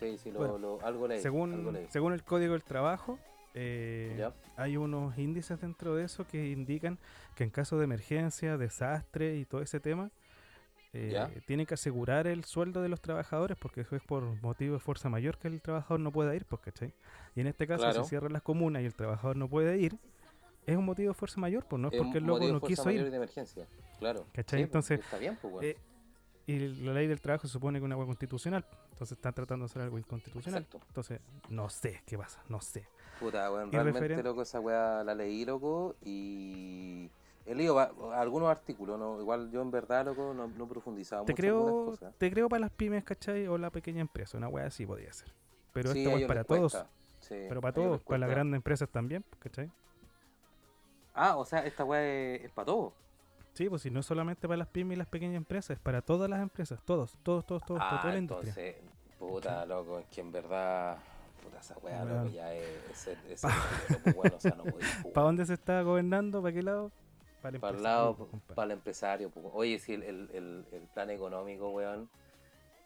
[0.00, 1.18] sí, sí, lo, Bueno, lo- algo leí.
[1.18, 1.86] algo Según, leí.
[1.90, 3.18] según el Código del Trabajo,
[3.54, 6.98] eh, hay unos índices dentro de eso que indican
[7.36, 10.10] que en caso de emergencia, desastre y todo ese tema,
[10.94, 14.80] eh, tienen que asegurar el sueldo de los trabajadores porque eso es por motivo de
[14.80, 16.92] fuerza mayor que el trabajador no pueda ir, pues, ¿cachai?
[17.34, 18.04] Y en este caso, Claro.
[18.04, 19.96] si cierran las comunas y el trabajador no puede ir,
[20.66, 23.10] es un motivo de fuerza mayor, pues no es porque el loco no quiso ir.
[23.10, 23.66] de emergencia,
[23.98, 24.24] claro.
[24.32, 24.60] ¿Cachai?
[24.60, 25.64] Sí, Entonces, está bien, pues, weón.
[25.64, 25.76] Eh,
[26.46, 29.64] y la ley del trabajo se supone que es una agua constitucional, entonces están tratando
[29.64, 30.62] de hacer algo inconstitucional.
[30.62, 30.84] Exacto.
[30.88, 32.86] Entonces, no sé qué pasa, no sé.
[33.20, 37.08] Puta, Y realmente, referen- loco, esa weá la leí, loco, y
[37.46, 37.78] he leído
[38.12, 39.20] algunos artículos, ¿no?
[39.20, 42.14] Igual yo en verdad, loco, no, no profundizaba Te mucho creo, cosas.
[42.18, 43.46] te creo para las pymes, ¿cachai?
[43.46, 45.32] O la pequeña empresa, una wea así podría ser.
[45.72, 46.72] Pero Sí, esto es para todos.
[47.20, 49.70] Sí, Pero para todos, para las grandes empresas también, ¿cachai?
[51.14, 52.02] Ah, o sea, esta weá
[52.36, 52.92] es, para todos.
[53.54, 56.02] Sí, pues si no es solamente para las pymes y las pequeñas empresas, es para
[56.02, 58.56] todas las empresas, todos, todos, todos, todos, para Ah, toda la industria.
[58.56, 58.76] entonces,
[59.18, 60.98] puta, loco, es que en verdad,
[61.42, 63.44] puta, esa weá, loco, ya es, es, es,
[63.88, 64.68] es pues, bueno, o sea, no
[65.12, 66.42] ¿Para dónde se está gobernando?
[66.42, 66.92] ¿Para qué lado?
[67.40, 69.30] Para el Para el empresario, lado, para el empresario.
[69.30, 69.46] pues.
[69.52, 72.10] Oye, si el, el, el, el plan económico, weón,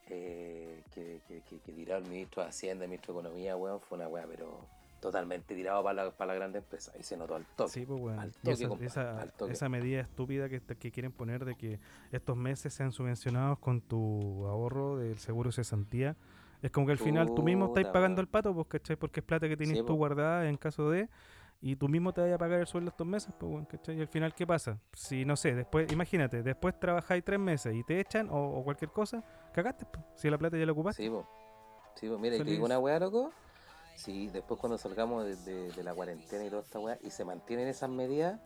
[0.09, 3.81] eh, que, que, que, que tiró el ministro de Hacienda, el ministro de Economía, weón,
[3.81, 4.61] fue una weá, pero
[5.01, 6.93] totalmente tirado para la, para la grande empresa.
[6.99, 7.71] Y se notó al toque.
[7.71, 8.21] Sí, pues bueno.
[8.21, 9.53] Al toque, esa, compadre, esa- al toque.
[9.53, 11.79] esa medida estúpida que, que quieren poner de que
[12.13, 16.17] estos meses sean subvencionados con tu ahorro del seguro de cesantía.
[16.63, 18.97] Es como que al final tú mismo estás pagando el pato, pues, ¿cachai?
[18.97, 19.95] Porque es plata que tienes Sí, tú po.
[19.95, 21.09] guardada en caso de...
[21.61, 23.97] Y tú mismo te vayas a pagar el sueldo estos meses, pues, weón, ¿cachai?
[23.97, 24.79] Y al final, ¿qué pasa?
[24.93, 28.91] Si, no sé, después, imagínate, después trabajáis tres meses y te echan o, o cualquier
[28.91, 29.25] cosa,
[29.55, 30.05] cagaste, pues.
[30.17, 31.03] Si la plata ya la ocupaste.
[31.03, 31.27] Sí, po.
[31.95, 32.19] Sí, po.
[32.19, 33.33] Mira, y te digo una weá, loco.
[33.97, 37.25] Si después cuando salgamos de, de- de la cuarentena y toda esta weá y se
[37.25, 38.39] mantienen esas medidas,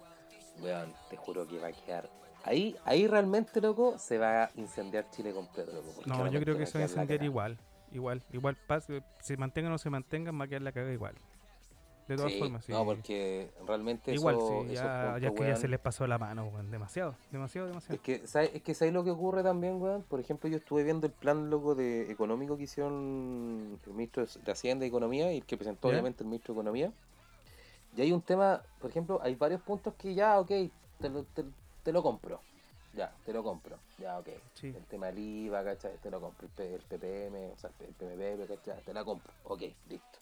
[0.63, 2.09] weón, te juro que va a quedar.
[2.45, 5.93] Ahí, ahí realmente, loco, se va a incendiar Chile completo, loco.
[6.07, 7.59] No, yo creo que se va a incendiar igual.
[7.93, 11.17] Igual, igual, pase, se mantengan o no se mantengan, va a quedar la caga igual.
[12.11, 12.73] De todas Sí, formas, sí.
[12.73, 16.47] No, porque realmente Igual, eso, sí, ya, es que ya se les pasó la mano,
[16.47, 16.69] weón.
[16.69, 17.95] Demasiado, demasiado, demasiado.
[17.95, 20.03] Es que, ¿sabes, es que ¿sabes lo que ocurre también, weón?
[20.03, 24.51] Por ejemplo, yo estuve viendo el plan loco de económico que hicieron el ministro de
[24.53, 25.93] Hacienda y Economía y el que presentó ¿Ya?
[25.93, 26.93] obviamente el ministro de Economía.
[27.97, 30.51] Y hay un tema, por ejemplo, hay varios puntos que ya, ok,
[31.01, 31.45] te lo, te,
[31.85, 32.41] te lo compro.
[32.93, 33.77] Ya, te lo compro.
[33.99, 34.31] Ya, ok.
[34.55, 34.67] Sí.
[34.77, 35.93] El tema del IVA, ¿cachai?
[36.03, 36.45] Te lo compro.
[36.49, 38.83] El, P- el PPM, o sea, el PMP, ¿cachai?
[38.83, 39.33] Te la compro.
[39.45, 40.19] Ok, listo.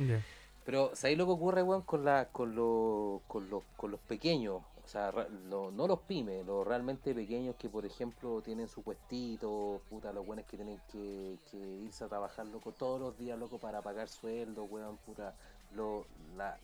[0.00, 0.20] Ya.
[0.68, 4.60] Pero ¿sabéis lo que ocurre, weón, con, la, con, los con, los, con los pequeños?
[4.84, 5.10] O sea,
[5.48, 10.26] lo- no los pymes, los realmente pequeños que, por ejemplo, tienen su puestito, puta, los
[10.26, 14.08] buenos que tienen que, que irse a trabajar, loco, todos los días, loco, para pagar
[14.08, 15.34] sueldo, weón, puta,
[15.74, 16.04] lo-
[16.36, 16.58] la-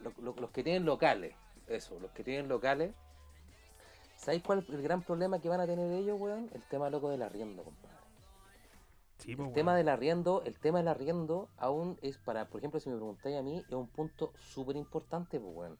[0.00, 1.32] lo- lo- los que tienen locales,
[1.68, 2.92] eso, los que tienen locales.
[4.16, 6.50] ¿Sabéis cuál es el gran problema que van a tener ellos, weón?
[6.52, 7.99] El tema, loco, del arriendo, compadre.
[9.20, 12.80] Sí, El pues, tema del arriendo, el tema del arriendo aún es para, por ejemplo,
[12.80, 15.72] si me preguntáis a mí, es un punto súper importante, pues.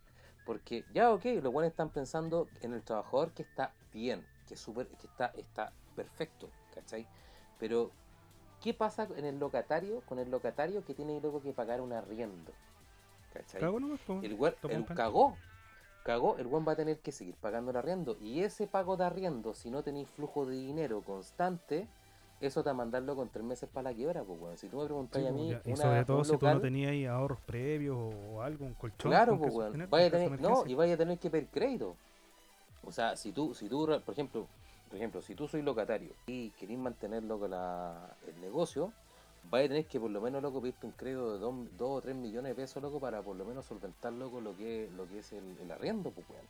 [0.44, 4.60] Porque ya, ok, los buenos están pensando en el trabajador que está bien, que, es
[4.60, 7.06] súper- que está, está perfecto, ¿cachai?
[7.58, 7.90] Pero,
[8.62, 12.52] ¿qué pasa en el locatario, con el locatario que tiene luego que pagar un arriendo?
[13.32, 13.60] ¿Cachai?
[13.60, 15.36] Cago pues, El un el cagó.
[16.02, 18.16] Cagó, el weón va a tener que seguir pagando el arriendo.
[18.20, 21.88] Y ese pago de arriendo, si no tenéis flujo de dinero constante,
[22.40, 24.56] eso te va a mandarlo con tres meses para la quiebra, pues weón.
[24.58, 25.62] Si tú me Sí, preguntáis a pues, mí, ya.
[25.64, 29.10] Y una- sobre todo si tú no tenías ahí ahorros previos o algo, un colchón.
[29.10, 31.96] claro, con pues vaya a tener, no, y vaya a tener que pedir crédito.
[32.84, 34.46] O sea, si tú, si tú, por ejemplo,
[34.88, 38.92] por ejemplo, si tú soy locatario y querés mantener loco la, el negocio,
[39.50, 42.16] vaya a tener que por lo menos loco pedirte un crédito de 2 o 3
[42.16, 45.32] millones de pesos loco para por lo menos solventar loco lo que, lo que es
[45.32, 46.44] el, el arriendo, pues weón.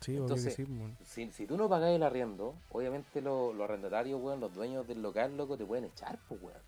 [0.00, 0.66] Sí, que entonces, sí.
[1.04, 5.02] Si, si tú no pagas el arriendo, obviamente lo- los arrendatarios, weón, los dueños del
[5.02, 6.60] local, loco, te pueden echar, pues, weón.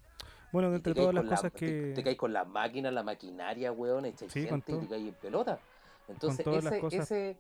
[0.52, 1.92] Bueno, entre todas las la- cosas te- que.
[1.94, 5.14] Te, caes con las máquinas, la maquinaria, weón, echas Sí, gente y te caes en
[5.14, 5.60] pelota.
[6.08, 7.00] Entonces, ese, cosas.
[7.10, 7.36] ese,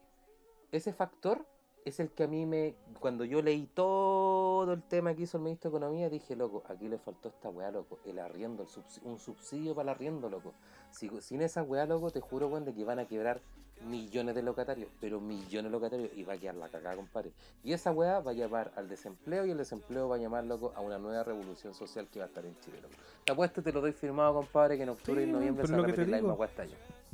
[0.70, 1.44] ese factor
[1.84, 2.76] es el que a mí me.
[3.00, 6.86] Cuando yo leí todo el tema que hizo el ministro de Economía, dije, loco, aquí
[6.88, 10.52] le faltó esta weá, loco, el arriendo, el subsi- un subsidio para el arriendo, loco.
[10.92, 13.40] Si, sin esa weá, loco, te juro, weón, de que van a quebrar
[13.88, 17.30] millones de locatarios, pero millones de locatarios y va a quedar la cagada, compadre.
[17.64, 20.72] Y esa weá va a llevar al desempleo y el desempleo va a llamar, loco,
[20.76, 22.94] a una nueva revolución social que va a estar en Chile, loco.
[23.24, 25.80] Te apuesto, te lo doy firmado, compadre, que en octubre Sí, y noviembre se van
[25.80, 26.50] a repetir la misma weá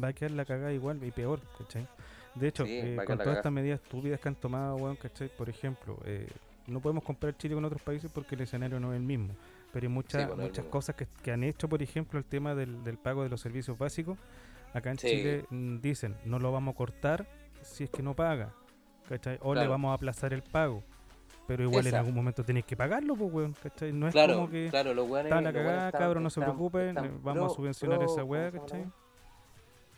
[0.02, 1.86] va a quedar la cagada igual y peor, ¿cachai?
[2.34, 5.28] De hecho, Sí, eh, va con todas estas medidas estúpidas que han tomado, weón, ¿cachai?
[5.28, 6.28] Por ejemplo, eh,
[6.66, 9.34] no podemos comparar Chile con otros países porque el escenario no es el mismo.
[9.72, 10.70] Pero hay muchas, Sí, pues, muchas mismo.
[10.70, 13.78] cosas que, que han hecho, por ejemplo, el tema del, del pago de los servicios
[13.78, 14.18] básicos.
[14.76, 15.08] Acá en Sí.
[15.08, 17.26] Chile mm, dicen, no lo vamos a cortar
[17.62, 18.52] si es que no paga,
[19.08, 19.38] ¿cachai?
[19.42, 20.82] O le vamos a aplazar el pago.
[21.46, 23.92] Pero igual en algún momento tenéis que pagarlo, pues, weón, ¿cachai?
[23.92, 26.88] No es Claro, como que claro, los está la cagada, cabros, no se están- preocupen,
[26.88, 28.84] están eh, vamos a subvencionar pro- esa ¿cómo weá, ¿cachai?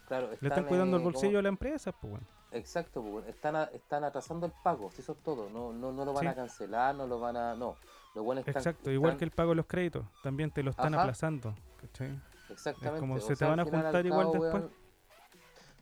[0.06, 2.26] Claro, Le están cuidando el bolsillo como- a la empresa, pues, weón.
[2.52, 5.50] Exacto, pues, están, a- están atrasando el pago, si eso es todo.
[5.50, 6.28] No, no, no lo van Sí.
[6.28, 7.54] a cancelar, no lo van a.
[7.54, 7.76] No,
[8.14, 8.60] los buenos están.
[8.60, 11.02] Exacto, igual que el pago de los créditos, también te lo están Ajá.
[11.02, 12.18] aplazando, ¿cachai?
[12.50, 13.00] Exactamente.
[13.00, 14.62] como o se te van a juntar al igual cabo, después.
[14.64, 14.72] weón,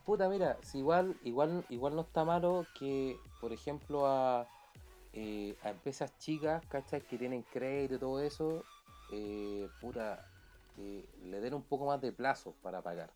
[0.04, 4.46] Puta, mira, si igual, igual, igual no está malo que, por ejemplo, a,
[5.12, 7.00] eh, a empresas chicas, ¿cachai?
[7.02, 8.64] Que tienen crédito y todo eso,
[9.10, 10.24] eh, puta,
[10.78, 13.10] eh, le den un poco más de plazo para pagar.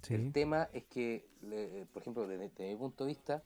[0.00, 3.42] Sí, El tema es que, le- por ejemplo, desde, desde mi punto de vista,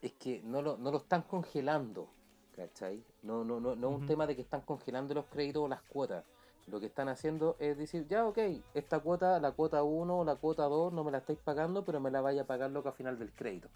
[0.00, 2.08] es que no lo, no lo están congelando,
[2.54, 3.02] ¿cachai?
[3.22, 5.82] No, no, no, no es un tema de que están congelando los créditos o las
[5.82, 6.24] cuotas.
[6.66, 8.38] Lo que están haciendo es decir, ya, ok,
[8.72, 12.00] esta cuota, la cuota 1 o la cuota 2 no me la estáis pagando, pero
[12.00, 13.68] me la vaya a pagar loco a final del crédito.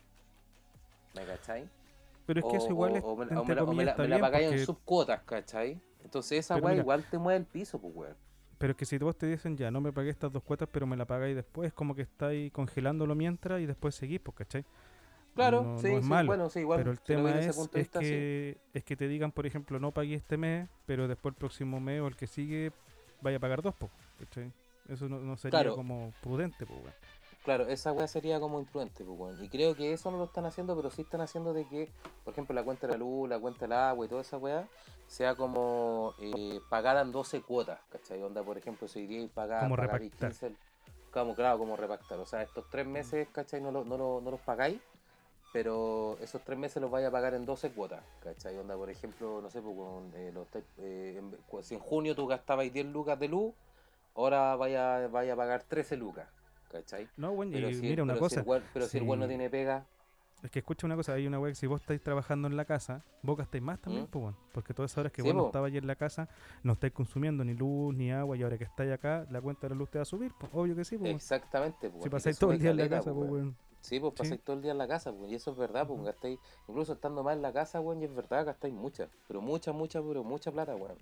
[1.15, 1.69] ¿Me cachai?
[2.27, 4.65] pero es que eso igual es, o me, la- me me me pagáis en porque-
[4.67, 5.81] subcuotas, ¿cachai?
[6.05, 8.17] Entonces esa weá igual te mueve el piso, pues weón.
[8.59, 10.87] pero es que si vos te dicen, ya, no me pagué estas dos cuotas, pero
[10.87, 14.65] me la pagáis después, como que estáis congelándolo mientras y después seguís, pues, ¿cachai?
[15.39, 16.79] Claro, no, sí, no es sí, malo, bueno, sí, igual.
[16.81, 18.05] pero el si tema es, es, vista, sí.
[18.07, 21.81] que, es que te digan, por ejemplo, no pagué este mes, pero después el próximo
[21.81, 22.73] mes o el que sigue
[23.21, 24.53] vaya a pagar dos, pues, ¿cachai?
[24.89, 25.77] Eso no, no sería Claro.
[25.77, 26.95] como prudente, pues, weón.
[27.45, 29.45] Claro, esa weá sería como imprudente, pues, weón.
[29.45, 31.91] Y creo que eso no lo están haciendo, pero sí están haciendo de que,
[32.25, 34.67] por ejemplo, la cuenta de la luz, la cuenta del agua y toda esa weá,
[35.07, 38.23] sea como eh, pagaran 12 cuotas, ¿cachai?
[38.23, 40.31] Onda, por ejemplo, si iría y pagar, Como pagaréis repactar.
[40.51, 40.57] 15,
[41.13, 42.19] como, claro, como repactar.
[42.19, 43.61] O sea, estos tres meses, ¿cachai?
[43.63, 44.79] No, lo- no, lo- no los pagáis,
[45.53, 48.57] pero esos tres meses los vaya a pagar en 12 cuotas, ¿cachai?
[48.59, 50.47] Onda, por ejemplo, no sé, pues, con, eh, los
[50.79, 53.55] eh, en- si en junio tú gastabais 10 lucas de luz,
[54.15, 56.29] ahora vaya, vaya a pagar 13 lucas,
[56.71, 57.09] ¿cachai?
[57.17, 58.41] No, y Pero si, mira una pero si cosa.
[58.41, 59.85] el pero si el weón no tiene pega,
[60.43, 62.65] Es que escucha una cosa, hay una weá que si vos estáis trabajando en la
[62.65, 64.11] casa, vos gastáis más también, ¿Mm?
[64.11, 64.37] pues, weón.
[64.53, 66.29] Porque todas esas horas que Sí, vos no estabas allí en la casa,
[66.63, 69.71] no estáis consumiendo ni luz, ni agua, y ahora que estáis acá, la cuenta de
[69.75, 71.13] la luz te va a subir, pues, obvio que sí, pues.
[71.13, 71.91] exactamente.
[71.91, 73.57] pues, Si pasáis todo el día en la casa, pues, weón.
[73.81, 74.19] Sí, pues Sí.
[74.23, 76.93] pasáis todo el día en la casa, pues, y eso es verdad, pues gastáis, incluso
[76.93, 80.25] estando más en la casa, weón, y es verdad, gastáis mucha, pero mucha, mucha, pero
[80.25, 80.97] mucha plata, weón.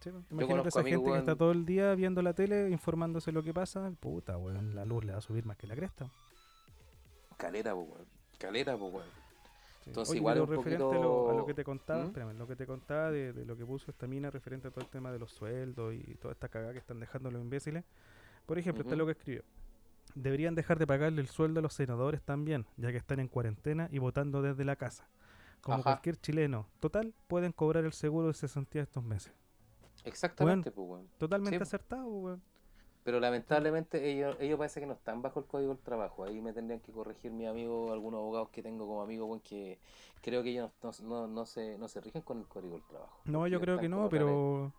[0.00, 0.24] Sí, pues.
[0.30, 3.90] Imagínate esa gente que está todo el día viendo la tele, informándose lo que pasa,
[3.98, 6.08] puta, weón, la luz le va a subir más que la cresta.
[7.36, 8.06] Caleta, pues, weón.
[8.38, 9.06] Caleta, pues, weón.
[9.84, 9.90] Sí.
[9.90, 12.06] Entonces, Oye, igual un referente a, lo, a lo poquito- que te contaba, ¿Mm?
[12.06, 14.84] espérame, lo que te contaba de, de lo que puso esta mina referente a todo
[14.84, 17.84] el tema de los sueldos y toda esta cagada que están dejando los imbéciles.
[18.46, 18.98] Por ejemplo, está Ujú.
[18.98, 19.42] lo que escribió.
[20.16, 23.88] Deberían dejar de pagarle el sueldo a los senadores también, ya que están en cuarentena
[23.92, 25.06] y votando desde la casa.
[25.60, 25.84] Como Ajá.
[25.84, 26.66] cualquier chileno.
[26.80, 29.32] Total, pueden cobrar el seguro de cesantía estos meses.
[30.04, 31.04] Exactamente, pues.
[31.18, 31.62] Totalmente Sí, po.
[31.64, 32.42] acertado, weón.
[33.04, 36.24] Pero lamentablemente ellos, ellos parece que no están bajo el código del trabajo.
[36.24, 39.78] Ahí me tendrían que corregir mi amigo, algunos abogados que tengo como amigos, weón, que
[40.22, 43.20] creo que ellos no, no, no se, no se rigen con el código del trabajo.
[43.26, 44.72] No, yo creo que no, pero.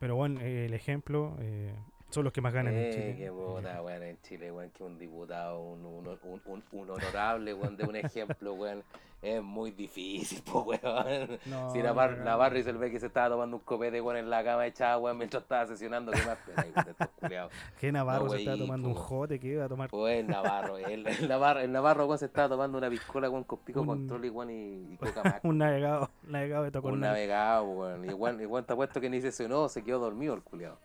[0.00, 1.74] Pero bueno, eh, el ejemplo eh,
[2.10, 3.16] son los que más ganan en Eh, Chile.
[3.18, 7.54] qué puta, weón, en Chile, weón, que un diputado, un, un, un, un- un honorable,
[7.54, 8.82] weón, de un ejemplo, weón,
[9.22, 11.38] es muy difícil, pues, weón.
[11.46, 12.24] no, Si Navar- cagando.
[12.24, 14.98] Navarro y se ve que se estaba tomando un copete, weón, en la cama echada,
[14.98, 17.46] weón, mientras estaba sesionando, ¿qué más pena?
[17.78, 19.00] Que Navarro No, se estaba tomando un po.
[19.00, 19.90] jote que iba a tomar.
[19.90, 23.58] Pues Navarro, el, el Navarro, el Navarro, weón, se estaba tomando una piscola, weón, con
[23.60, 25.40] pico Un- control y, weón, y, y coca mac.
[25.44, 28.04] un navegado, navegado de tocó Un navegado, weón.
[28.04, 30.78] Y weón, y weón, te apuesto que ni se sonó, se quedó dormido el culiado.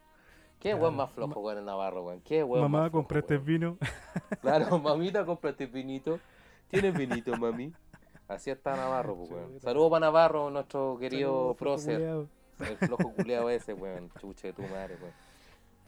[0.60, 0.84] ¿Qué Claro.
[0.84, 2.22] weón más flojo, weón, el Navarro, weón?
[2.22, 3.46] ¿Qué weón Mamá, más flojo, compraste weón?
[3.46, 3.78] vino.
[4.42, 6.20] Claro, mamita, cómprate vinito.
[6.70, 7.72] ¿Tienes vinito, mami?
[8.28, 9.60] Así está Navarro, pues, weón.
[9.60, 11.96] Saludos para Navarro, nuestro querido Saludos, flojo prócer.
[11.98, 12.28] culiao.
[12.60, 14.10] El flojo culiado ese, weón.
[14.20, 15.14] Chuche de tu madre, weón.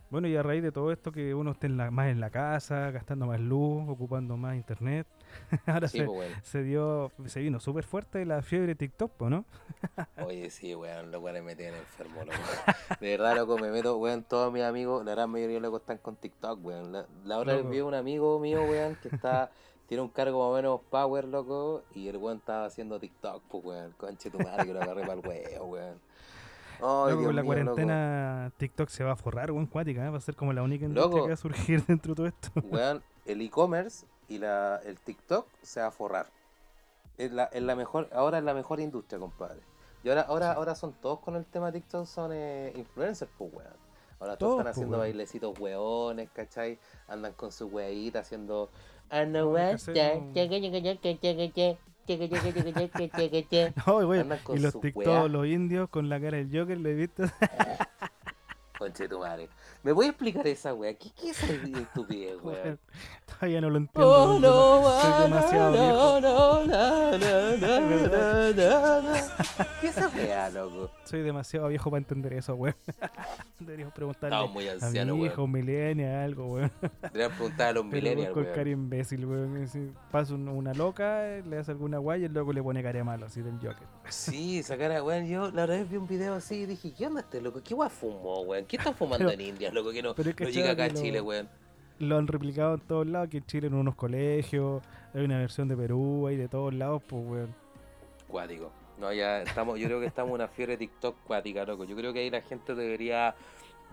[0.10, 2.30] Bueno, y a raíz de todo esto, que uno esté en la- más en la
[2.30, 5.06] casa, gastando más luz, ocupando más internet,
[5.66, 6.32] ahora Sí, se, pues, weón.
[6.44, 9.46] se dio, se vino súper fuerte la fiebre TikTok, ¿no?
[10.26, 12.38] Oye, sí, weón, los weones me tienen enfermo, loco.
[13.00, 16.16] De verdad, loco, me meto, weón, todos mis amigos, la gran mayoría loco están con
[16.16, 16.92] TikTok, weón.
[16.92, 19.52] La, la otra vez vi a un amigo mío, weón, que está,
[19.88, 23.64] tiene un cargo más o menos power, loco, y el weón estaba haciendo TikTok, pues,
[23.64, 23.94] weón.
[23.98, 26.00] Conche tu madre, que lo agarré para el huevo, weón.
[26.80, 27.46] Ay, Loco, con la mío, loco.
[27.48, 30.10] cuarentena TikTok se va a forrar, weón, cuática, ¿eh?
[30.10, 31.24] va a ser como la única industria Loco.
[31.24, 32.52] que va a surgir dentro de todo esto.
[32.70, 36.28] Weón, el e-commerce y la, el TikTok se va a forrar.
[37.18, 39.60] Es la, es la mejor, ahora es la mejor industria, compadre.
[40.04, 43.88] Y ahora, ahora, ahora son todos con el tema TikTok, son eh, influencers, pues, weón.
[44.20, 46.80] Ahora todos, están haciendo bailecitos weones, ¿cachai?
[47.08, 48.70] Andan con su weita haciendo...
[53.86, 54.26] No, güey.
[54.54, 57.24] y los TikTok, los indios con la cara del Joker, lo he visto.
[58.78, 59.50] Conche tu madre.
[59.84, 60.94] ¿Me voy a explicar esa wea?
[60.94, 62.38] ¿Qué, qué es esa estupidez?
[62.44, 62.80] Weón,
[63.26, 64.10] Todavía no lo entiendo.
[64.10, 66.22] Oh, no, soy demasiado no, viejo.
[66.22, 68.54] no, no, no, no, verdad.
[68.56, 69.18] no, no, no.
[69.82, 70.92] ¿Qué es esa wea, loco?
[71.06, 72.76] Soy demasiado viejo para entender eso, weón.
[73.60, 76.72] Deberíamos preguntarle Estamos muy a ancianos, mi hijo, millennial, algo, weón.
[77.02, 79.64] Deberían preguntar a los millennials, con cara imbécil, weón.
[79.64, 83.04] Así, Pasa un- una loca, le hace alguna guay y el loco le pone cara
[83.04, 83.88] malo, así del Joker.
[84.10, 85.26] Sí, esa cara, weón.
[85.28, 87.62] Yo la otra vez vi un video así y dije, ¿qué onda este loco?
[87.64, 88.66] ¿Qué wea fumó, weón?
[88.68, 89.92] ¿Qué están fumando Pero- en India, loco?
[89.92, 91.48] Que no, pero es no que llega acá a que Chile, weón.
[92.00, 95.68] Lo han replicado en todos lados, aquí en Chile en unos colegios, hay una versión
[95.68, 97.56] de Perú, hay de todos lados, pues, weón.
[98.28, 98.72] Cuático.
[99.00, 101.86] No, ya estamos, yo creo que estamos en una fiebre TikTok cuática, loco.
[101.86, 103.36] Yo creo que ahí la gente debería.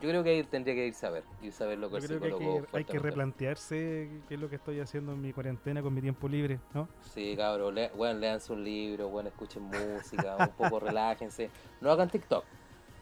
[0.02, 1.22] Yo creo que ahí tendría que irse a ver.
[1.42, 4.34] Irse a ver lo que Yo el creo que hay que, hay que replantearse qué
[4.34, 6.88] es lo que estoy haciendo en mi cuarentena con mi tiempo libre, ¿no?
[7.02, 11.48] Sí, cabrón, le, bueno, leanse un libro, bueno, escuchen música, un poco relájense.
[11.80, 12.44] No hagan TikTok,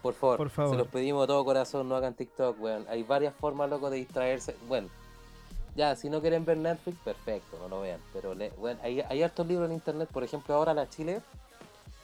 [0.03, 0.37] por favor.
[0.37, 0.73] Por favor.
[0.73, 2.85] Se los pedimos de todo corazón, no hagan TikTok, weón.
[2.89, 4.57] Hay varias formas, loco, de distraerse.
[4.69, 4.89] Bueno,
[5.75, 8.01] ya, si no quieren ver Netflix, perfecto, no lo vean.
[8.13, 11.23] Pero, le, bueno, hay, hay hartos libros en internet, por ejemplo, ahora la Chile,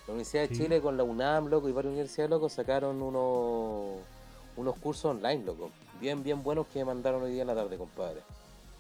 [0.07, 0.57] la Universidad de.
[0.57, 4.01] Chile con la UNAM, loco, y varias universidades, loco, sacaron unos,
[4.57, 5.71] unos cursos online, loco.
[6.01, 8.23] Bien, bien buenos que me mandaron hoy día en la tarde, compadre.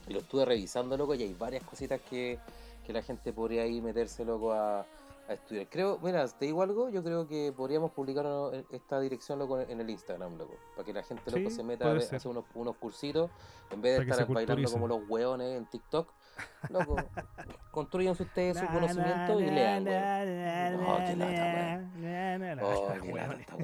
[0.09, 2.39] Y lo estuve revisando, loco, y hay varias cositas que,
[2.87, 4.87] que la gente podría ahí meterse, loco, a,
[5.29, 5.67] a estudiar.
[5.69, 9.61] Creo, mira, te digo algo, yo creo que podríamos publicar una- e, esta dirección loco
[9.61, 12.27] en el Instagram, loco, para que la gente loco Sí, se meta a ver- hacer
[12.31, 13.31] unos, unos cursitos
[13.71, 16.09] en vez de Para estar bailando como los hueones en TikTok.
[16.71, 16.97] Loco,
[17.73, 20.87] construyanse ustedes su conocimiento y lean, weón.
[20.87, 21.91] Oh, qué lata,
[22.65, 23.57] Oh, qué lata esta.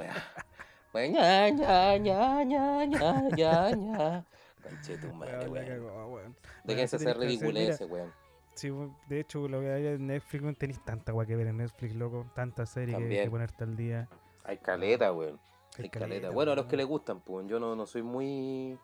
[0.93, 4.25] Weón, ña, ña, ña, ña, ña, ña.
[4.63, 6.37] Conche tu madre, weón.
[6.65, 8.13] Déjense hacer ridiculeces, weón.
[8.55, 8.71] Sí,
[9.09, 11.95] de hecho, lo que hay en Netflix, weón, tenéis tanta weá que ver en Netflix,
[11.95, 12.27] loco.
[12.35, 14.09] Tanta serie que, que ponerte al día.
[14.45, 15.41] Hay caleta, weón.
[15.77, 15.99] Hay Hay caleta.
[16.15, 17.47] caleta, Bueno, a los que les gustan, pues.
[17.49, 18.79] Yo no, no soy muy,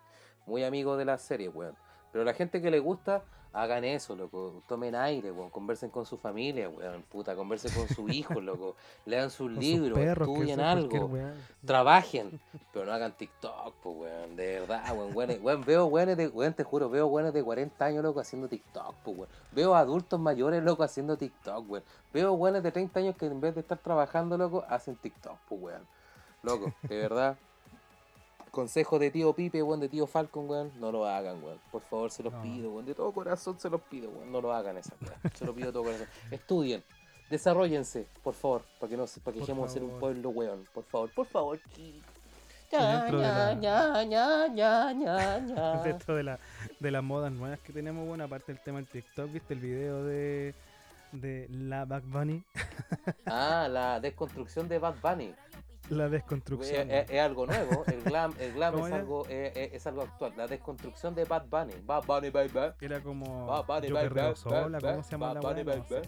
[0.47, 1.77] muy amigo de las series, weón.
[2.13, 3.23] Pero la gente que le gusta,
[3.53, 4.63] hagan eso, loco.
[4.69, 5.51] Tomen aire, weón.
[5.51, 7.03] Conversen con su familia, weón.
[7.03, 8.77] Puta, conversen con sus hijos, loco.
[9.07, 11.11] Lean sus Con sus libros, perros, cualquier algo.
[11.65, 12.41] Trabajen,
[12.73, 14.37] pero no hagan TikTok, pues, weón.
[14.37, 15.15] De verdad, weón.
[15.15, 18.49] weón, weón, veo weones de, weón, te juro, veo weones de 40 años, loco, haciendo
[18.49, 19.31] TikTok, pues, weón.
[19.53, 21.85] Veo adultos mayores, loco, haciendo TikTok, weón.
[22.13, 25.61] Veo weones de 30 años que en vez de estar trabajando, loco, hacen TikTok, pues,
[25.61, 25.87] weón.
[26.43, 27.37] Loco, de verdad.
[28.51, 31.59] Consejo de tío Pipe, weón, de tío Falcon, weón, no lo hagan, weón.
[31.71, 32.43] Por favor, se los No.
[32.43, 32.85] pido, weón.
[32.87, 34.31] De todo corazón se los pido, weón.
[34.33, 35.15] No lo hagan esa weón.
[35.35, 36.07] Se los pido de todo corazón.
[36.31, 36.83] Estudien,
[37.31, 40.65] desarrollense, por favor, para que no para que dejemos de ser un pueblo, weón.
[40.75, 41.59] Por favor, por favor,
[42.73, 45.83] la- ña, ña, ña, ña, ña.
[45.83, 46.39] Dentro de, la,
[46.79, 50.05] de las modas nuevas que tenemos, bueno, aparte del tema del TikTok, ¿viste el video
[50.05, 50.55] de,
[51.13, 52.43] de la Back Bunny?
[53.27, 55.35] Ah, la desconstrucción de Bad Bunny.
[55.97, 56.91] La Es, desconstrucción.
[56.91, 57.85] es- es algo nuevo.
[57.87, 59.01] El glam, el glam ¿Cómo es era?
[59.03, 60.33] algo, eh, eh, es algo actual.
[60.37, 61.75] La desconstrucción de Bad Bunny.
[61.85, 62.73] Bad Bunny, baby.
[62.81, 65.65] Era como Bad Bunny, yo bad, sola, bad, ¿cómo bad, se llama la Bad Bunny,
[65.65, 66.01] la Bunny.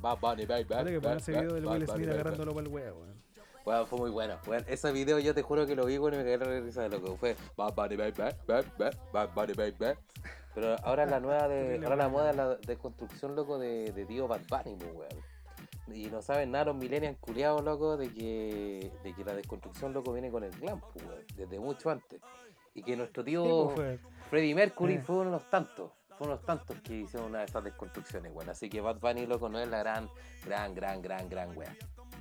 [0.00, 0.74] Bad Bunny, baby.
[0.74, 3.22] Ahora que poner ese video del Will Smith agarrándolo para el huevo, weón.
[3.64, 4.38] Bueno, fue muy bueno.
[4.46, 6.82] Bueno, ese video yo te juro que lo vi, bueno, y me caí la risa
[6.82, 7.16] de loco.
[7.16, 9.96] Fue Bad Bunny, baby, bad, bad, Bad Bunny, baby, bad.
[10.54, 14.26] Pero ahora la nueva de, ahora la moda es la desconstrucción, loco, de, de tío
[14.26, 15.22] Bad Bunny, pues, weón.
[15.88, 20.12] Y no saben nada los millennials culiados, loco, de que, de que la desconstrucción, loco,
[20.12, 21.04] viene con el glam, pues,
[21.36, 22.20] desde mucho antes.
[22.74, 25.02] Y que nuestro tío Sí, pues, Freddie Mercury Eh.
[25.02, 25.90] fue uno de los tantos.
[26.16, 28.48] Fue uno de los tantos que hicieron una de estas desconstrucciones, weón.
[28.48, 30.08] Así que Bad Bunny, loco, no es la gran,
[30.44, 31.74] gran, gran, gran, gran wea.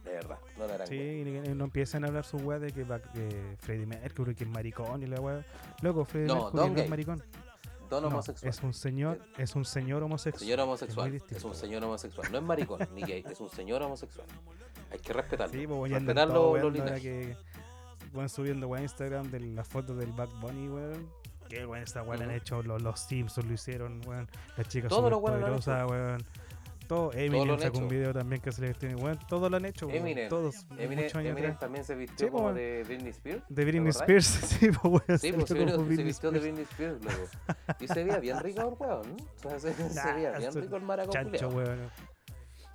[0.03, 1.53] De verdad, no la gran Sí, wea.
[1.53, 5.03] no empiezan a hablar su weá de que, va- que Freddie Mercury, que es maricón
[5.03, 5.45] y la weá.
[5.82, 7.24] Loco, Freddie No, Mercury no es maricón.
[7.91, 8.49] Don No, homosexual.
[8.49, 10.39] es un señor, es un señor homosexual.
[10.39, 11.09] Señor homosexual.
[11.11, 11.55] muy Es, un weón.
[11.61, 12.31] señor homosexual.
[12.31, 14.25] No es maricón ni gay, es un señor homosexual.
[14.91, 15.53] Hay que respetarlo.
[15.53, 17.37] Sí, pues voy a Respetar andar todo los- linajes.
[18.13, 21.09] van subiendo weá a Instagram de las fotos del Back Bunny, weón.
[21.49, 24.27] Que weón, esta weá la han hecho, los, los Simpsons lo hicieron, weón.
[24.57, 26.23] Las chicas Todos son los poderosas, weón.
[26.91, 29.17] Todo, Eminem sacó un video también que se le tiene, weón.
[29.29, 29.89] Todos lo han hecho.
[29.89, 30.27] Eminem.
[30.27, 33.43] Todos, Eminem, Eminem también se vistió Sí, como de Britney Spears.
[33.47, 33.89] De Britney?
[33.91, 35.19] Spears, sí, pues weón.
[35.19, 36.41] Sí, pues se, Britney vistió de Spears.
[36.41, 37.75] Britney Spears, loco.
[37.79, 39.25] Y se veía bien rico el weón, ¿no?
[39.37, 41.89] O sea, se, se Nah, veía bien rico el maracón Chancho, weón.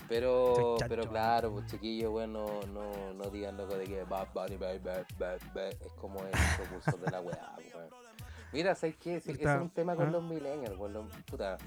[0.09, 4.81] Pero, pero claro, pues chiquillos, weón, no, no, digan loco de que Bad Bunny, bad,
[4.81, 8.06] bad, bad, es como el propulsor de la weá, weón.
[8.57, 9.21] Mira, ¿sabes qué?
[9.21, 10.11] Sí, ese Está- es un tema con ¿ah?
[10.11, 11.59] los millennials, con los, puta.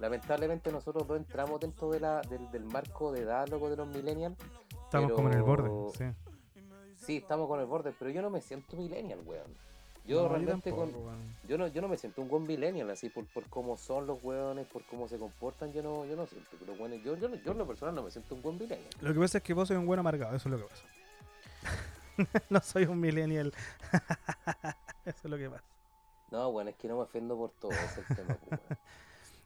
[0.00, 3.86] Lamentablemente nosotros no entramos dentro de la, del, del marco de edad, loco, de los
[3.86, 4.36] millennials.
[4.84, 6.04] Estamos como en el borde, pero- sí.
[6.96, 9.52] Sí, estamos con el borde, pero yo no me siento millennial, weón.
[10.04, 11.36] Yo No, realmente con, tampoco, weón.
[11.48, 14.22] yo no, yo no me siento un buen millennial así por, por cómo son los
[14.24, 17.28] weones, por cómo se comportan, yo no, yo no siento que los weones, yo, yo,
[17.28, 18.90] no- yo en lo personal no me siento un buen millennial.
[19.00, 20.84] Lo que pasa es que vos sois un buen amargado, eso es lo que pasa.
[22.50, 23.52] no soy un millennial.
[25.04, 25.64] eso es lo que pasa.
[26.32, 28.60] No, bueno, es que no me ofendo por todo, ese es el tema, pues.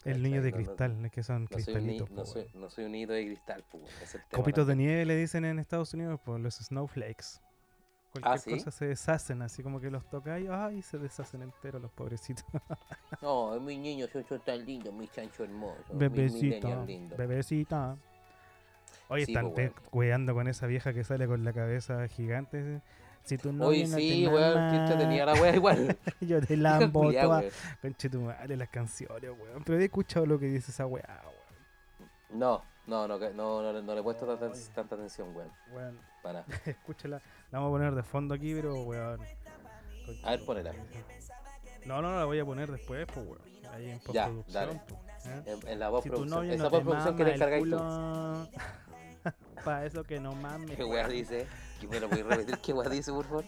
[0.04, 2.10] El niño de No, no- cristal, es que son No soy, un cristalitos.
[2.12, 2.60] no, soy, weón.
[2.60, 5.44] no soy un nido de cristal, pues, es el tema Copitos de nieve le dicen
[5.44, 7.40] en Estados Unidos por los snowflakes.
[8.12, 8.50] Cualquier Ah, ¿sí?
[8.52, 12.44] cosa se deshacen, así como que los toca y ay, se deshacen enteros los pobrecitos.
[13.20, 16.84] No, mis niños son, son tan lindos, mis chanchos hermosos, mis Bebecita,
[17.16, 17.96] bebecita.
[19.08, 19.72] Oye, Sí, están weón.
[19.90, 22.80] cueando con esa vieja que sale con la cabeza gigante.
[23.26, 25.98] Si Oye, no sí, te weón, que mama, entretenía la wea igual.
[26.20, 26.56] Yo te
[26.92, 27.38] culiá, toda.
[27.40, 27.52] weón.
[27.82, 29.64] Conche tu madre, las canciones, weón.
[29.64, 32.38] Pero he escuchado lo que dice esa weá, weón.
[32.38, 35.50] No, no, no, no, no, le- no he puesto tanta, atención, weón.
[35.72, 36.44] Weón, Para.
[36.66, 37.20] escúchala.
[37.50, 39.20] La vamos a poner de fondo aquí, pero weón.
[40.22, 40.72] A ver, ponela.
[40.72, 41.04] madre.
[41.84, 43.42] No, no, la voy a poner después, pues, weón.
[43.72, 44.80] Ahí en Ya, dale.
[44.86, 45.42] pues, ¿eh?
[45.46, 46.28] En, en la Si tu postproducción.
[46.30, 47.70] novio Esa no te postproducción que te encargáis tú.
[47.70, 48.48] culo.
[49.64, 50.76] Pa' eso que no mames.
[50.76, 51.46] ¿Qué weá dice?
[51.80, 52.58] ¿Que me lo puedes repetir?
[52.58, 53.44] ¿Qué weá dice, por favor?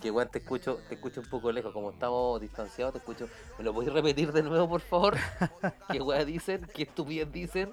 [0.00, 3.28] Que weón te escucho, te escucho un poco lejos, como estamos distanciados, te escucho.
[3.58, 5.16] ¿Me lo puedes repetir de nuevo, por favor?
[5.90, 6.66] ¿Qué weá dicen?
[6.74, 7.72] ¿Qué estupidez dicen?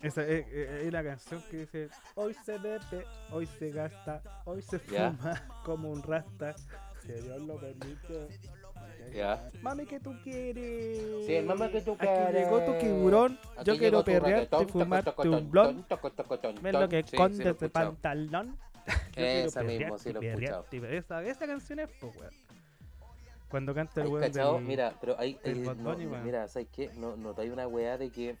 [0.00, 4.60] Esa es, es- es la canción que dice: Hoy se bebe, hoy se gasta, hoy
[4.62, 5.12] se Ya.
[5.12, 6.54] fuma como un rasta.
[7.02, 8.40] Si Dios lo permite.
[9.12, 9.48] Ya.
[9.60, 11.26] Mami, que tú quieres?
[11.26, 12.34] Sí, mamá que tú Aquí quieres.
[12.44, 13.38] llegó tu tiburón.
[13.56, 15.84] Aquí Yo quiero perrearte, fumarte un blon.
[16.62, 17.70] Ver lo que sí, sí, esconde escuchado.
[17.94, 18.56] pantalón.
[19.16, 20.64] Esa mismo, sí, lo he escuchado.
[20.88, 22.32] Esa, esa canción es, pues, weón.
[23.48, 24.54] Cuando canta el ¿Hay weón cachado?
[24.54, 24.64] del...
[24.64, 26.90] Mira, pero hay, hay- Bad no, mira, ¿sabes qué?
[26.96, 28.36] No, no hay una weá de que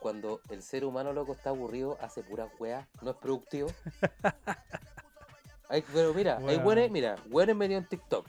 [0.00, 3.68] cuando el ser humano loco está aburrido hace puras weas, no es productivo.
[5.70, 6.64] Hay- pero mira, hay Weón.
[6.64, 8.26] buenos, mira, buenos medio en TikTok,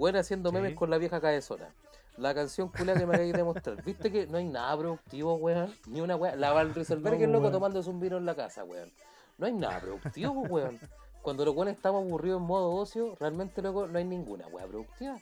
[0.00, 0.76] buenos haciendo memes Sí.
[0.76, 1.68] con la vieja cabezona.
[2.16, 3.76] La canción culia que me acabáis de mostrar.
[3.84, 5.72] ¿Viste que no hay nada productivo, weón?
[5.86, 6.34] Ni una weá.
[6.36, 7.52] La Val Rieselberg, No, loco, weón.
[7.52, 8.90] tomándose un vino en la casa, weón.
[9.38, 10.80] No hay nada productivo, weón.
[11.22, 15.18] Cuando los weones estamos aburridos en modo ocio, realmente, loco, no hay ninguna weá productiva.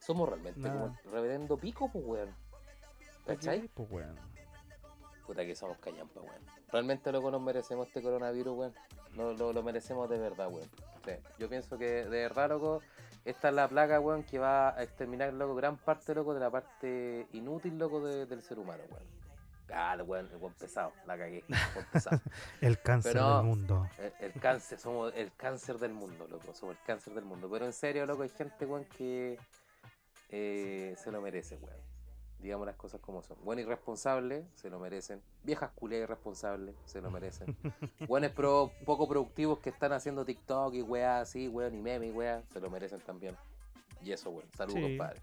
[0.00, 1.00] Somos realmente como Nada.
[1.04, 2.34] el reverendo pico, pues, weón.
[3.26, 3.68] ¿Cachai?
[3.68, 4.16] Pues, weón.
[5.26, 6.42] Puta que somos callampa, weón.
[6.72, 8.74] Realmente, loco, nos merecemos este coronavirus, weón.
[9.14, 10.68] Lo, lo, lo merecemos de verdad, weón.
[11.04, 11.12] Sí.
[11.38, 12.80] Yo pienso que de verdad, loco,
[13.24, 16.50] esta es la plaga, weón, que va a exterminar, loco, gran parte, loco, de la
[16.50, 19.22] parte inútil, loco, de- del ser humano, weón.
[19.74, 21.44] Ah, el weón, el weón pesado, la cagué.
[21.48, 22.20] el pesado.
[22.60, 23.88] El cáncer Pero- del mundo.
[23.96, 26.52] El, el cáncer, somos el cáncer del mundo, loco.
[26.52, 27.48] Somos el cáncer del mundo.
[27.50, 29.38] Pero en serio, loco, hay gente, weón, que
[30.28, 31.91] eh, se lo merece, weón.
[32.42, 33.36] Digamos las cosas como son.
[33.44, 35.22] Buen irresponsable, se lo merecen.
[35.44, 37.56] Viejas culé irresponsables, se lo merecen.
[38.08, 42.10] Buenos pro, poco productivos que están haciendo TikTok y weá así, weón, y meme y
[42.10, 43.36] weá, se lo merecen también.
[44.02, 44.48] Y eso, weón.
[44.56, 44.88] Saludos, Sí.
[44.88, 45.20] compadre.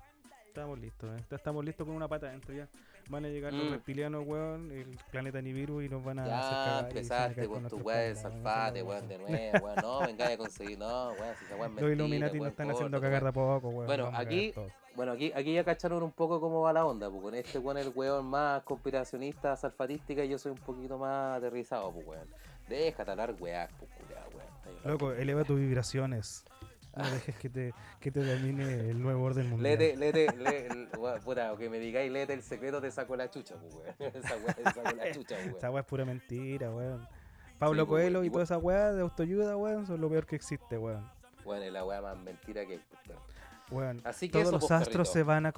[0.47, 1.25] Estamos listos, ¿eh?
[1.29, 2.67] Estamos listos con una pata adentro ya.
[3.09, 3.71] Van a llegar los Mm.
[3.71, 6.87] reptilianos, weón, el planeta Nibiru y nos van a Ya cagar y se van a
[6.89, 9.75] empezaste con tu de weón, salfate, weón, de nuevo, weón.
[9.81, 13.01] No, vengáis a conseguir, no, weón, si esa mentira, Los Illuminati nos weón, están haciendo
[13.01, 13.33] cagar weón.
[13.33, 13.87] de poco, weón.
[13.87, 14.53] Bueno, aquí-.
[14.95, 17.77] Bueno, aquí, aquí ya cacharon un poco cómo va la onda, pues con este weón
[17.77, 22.27] el weón más conspiracionista, salfatística, y yo soy un poquito más aterrizado, pues weón.
[22.67, 23.89] Déjate hablar weá, pues
[24.35, 24.75] weón.
[24.85, 26.45] Loco, eleva tus vibraciones.
[27.03, 29.77] No dejes que te, que te domine el nuevo orden mundial.
[29.79, 33.15] Léete, léete, lé, el- weón, puta, o que me digáis, léete el secreto, te saco
[33.15, 33.95] la chucha, pues weón.
[34.15, 35.73] Esa weá te saco la chucha, Esa weón.
[35.73, 37.07] weá es pura mentira, weón.
[37.57, 40.25] Pablo Sí, pues, Coelho y igual- toda esa weá de autoayuda, weón, son lo peor
[40.25, 41.09] que existe, weón.
[41.45, 42.81] Weón, es la weá más mentira que hay,
[43.71, 45.53] Weón, Así que todos los pues, astros se van, a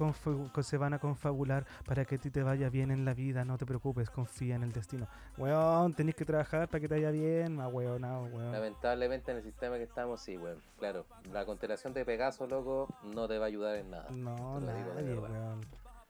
[0.62, 3.44] se van a confabular para que a ti te vaya bien en la vida.
[3.44, 5.06] No te preocupes, confía en el destino.
[5.38, 8.52] Weón, tenés que trabajar para que te vaya bien, más weón, no, weón.
[8.52, 10.58] Lamentablemente en el sistema que estamos, sí, weón.
[10.78, 14.10] Claro, la constelación de Pegaso, loco, no te va a ayudar en nada.
[14.10, 15.30] No, digo nadie, verdad.
[15.30, 15.60] weón.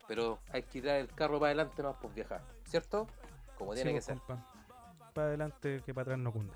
[0.07, 3.07] Pero hay que tirar el carro para adelante, no pues viajar, ¿cierto?
[3.57, 4.17] Como tiene Sí, que pues, ser.
[4.17, 4.45] compa.
[5.13, 6.53] Para adelante que para atrás no cunde.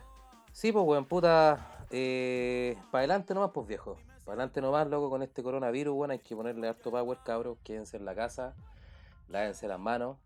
[0.52, 1.86] Sí, pues, weón, puta.
[1.90, 3.96] Eh, para adelante nomás, pues, viejo.
[4.28, 6.12] Para adelante nomás, loco, con este coronavirus, weón.
[6.12, 7.58] Hay que ponerle harto power, cabros.
[7.64, 8.54] Quédense en la casa.
[9.30, 10.18] Lávense las manos.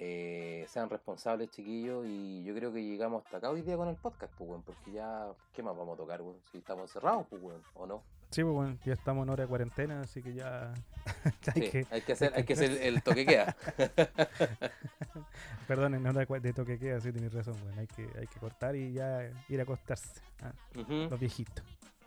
[0.00, 2.06] eh, sean responsables, chiquillos.
[2.06, 4.62] Y yo creo que llegamos hasta acá hoy día con el podcast, pues, weón.
[4.62, 6.36] Porque ya, ¿qué más vamos a tocar, weón?
[6.52, 8.02] Si estamos encerrados, pues, weón, ¿o no?
[8.30, 10.72] Sí, pues weón, ya estamos en hora de cuarentena, así que ya
[11.56, 13.56] hay Sí, que, hay que hacer, hay que- hacer el toque queda.
[15.66, 17.78] perdón, en hora de toque queda, sí tienes razón, weón.
[17.78, 20.20] Hay que, hay que cortar y ya ir a acostarse.
[20.42, 21.64] ah, los viejitos.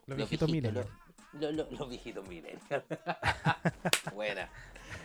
[0.08, 0.74] Los, Los viejitos viejitos.
[0.86, 2.62] Lo- lo- Los viejitos millennials.
[4.14, 4.50] buena.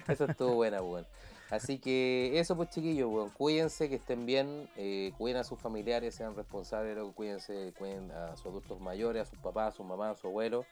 [0.08, 1.06] Eso estuvo buena, weón.
[1.50, 3.30] Así que eso pues chiquillos, weón.
[3.30, 8.36] Cuídense, que estén bien, eh, cuiden a sus familiares, sean responsables, loco, cuídense, cuiden a
[8.36, 10.66] sus adultos mayores, a sus papás, a sus mamás, a sus abuelos.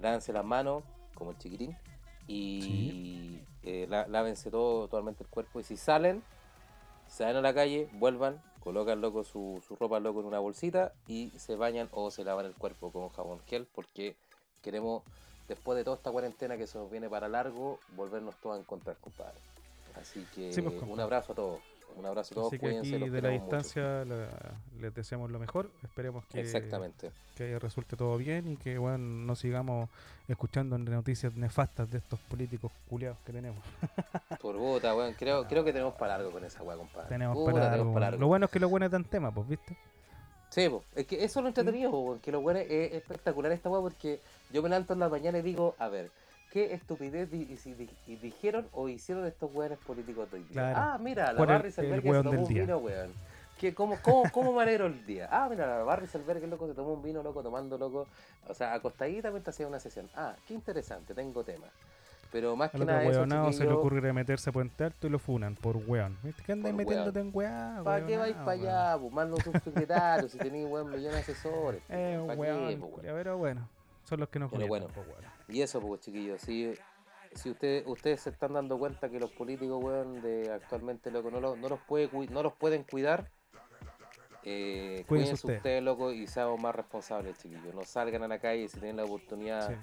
[0.00, 0.82] Lávense las manos,
[1.14, 1.76] como el chiquitín.
[2.26, 5.60] Y eh, lá- lávense todo, totalmente el cuerpo.
[5.60, 6.22] Y si salen,
[7.06, 11.30] salen a la calle, vuelvan, colocan loco su, su ropa loco en una bolsita y
[11.38, 14.16] se bañan o se lavan el cuerpo con jabón gel porque
[14.64, 15.02] queremos,
[15.48, 18.96] después de toda esta cuarentena que se nos viene para largo, volvernos todos a encontrar,
[19.00, 19.38] compadre.
[20.00, 21.60] Así que Sí, pues, un abrazo a todos.
[21.96, 24.28] Un abrazo a todos, Así que cuídense, aquí de la distancia la-
[24.80, 25.70] les deseamos lo mejor.
[25.84, 27.12] Esperemos que, Exactamente.
[27.36, 29.88] que resulte todo bien y que bueno, no sigamos
[30.26, 33.62] escuchando noticias nefastas de estos políticos culiados que tenemos.
[34.40, 35.12] Por bota, weón.
[35.14, 37.08] Creo, creo que tenemos para largo con esa weá, compadre.
[37.10, 38.10] tenemos Puta, para tenemos largo, para weón.
[38.10, 38.20] largo.
[38.22, 39.76] Lo bueno es que lo bueno dan tema, pues, ¿viste?
[40.48, 40.82] Sí, po.
[40.96, 43.80] es que eso es lo entretenido, po, weón, que lo bueno es espectacular esta weá
[43.80, 44.20] porque
[44.54, 46.12] yo me levanto en la mañana y digo, a ver,
[46.52, 50.52] ¿qué estupidez di- di- y dijeron o hicieron estos weones políticos de hoy día?
[50.52, 50.80] Claro.
[50.80, 52.62] Ah, mira, la ¿Cuál es Barry el Selberg se weón tomó un día?
[52.62, 53.14] vino, weón.
[53.58, 55.28] ¿Qué, cómo, cómo, ¿Cómo me alegro el día?
[55.30, 58.06] Ah, mira, la Barry Selberg, loco, se tomó un vino, loco, tomando, loco,
[58.48, 60.08] o sea, acostadita mientras hacía una sesión.
[60.14, 61.66] Ah, qué interesante, tengo tema.
[62.30, 65.18] Pero más que nada eso, weonado se le ocurre meterse a Puente Alto y lo
[65.18, 66.16] funan por weón.
[66.44, 67.80] ¿Qué andáis metiéndote en weá?
[67.84, 68.60] ¿Para qué vais para weón?
[68.70, 68.98] allá?
[69.00, 71.82] Pues manda un subsecretario si tenéis buen millón de asesores.
[71.90, 72.96] Eh, un ¿Pa' qué, weón, po, weón?
[72.96, 73.68] culiao, pero bueno,
[74.04, 74.88] son los que nos Pero bueno.
[75.48, 76.72] Y eso, pues, chiquillos, si,
[77.34, 81.40] si usted, ustedes se están dando cuenta que los políticos, weón, de actualmente, loco, no,
[81.40, 83.30] lo- no, los, puede, no los pueden cuidar,
[84.42, 85.82] eh, Cuídense ustedes.
[85.82, 87.74] loco, y seamos más responsables, chiquillos.
[87.74, 89.76] No salgan a la calle si tienen la oportunidad, Sí.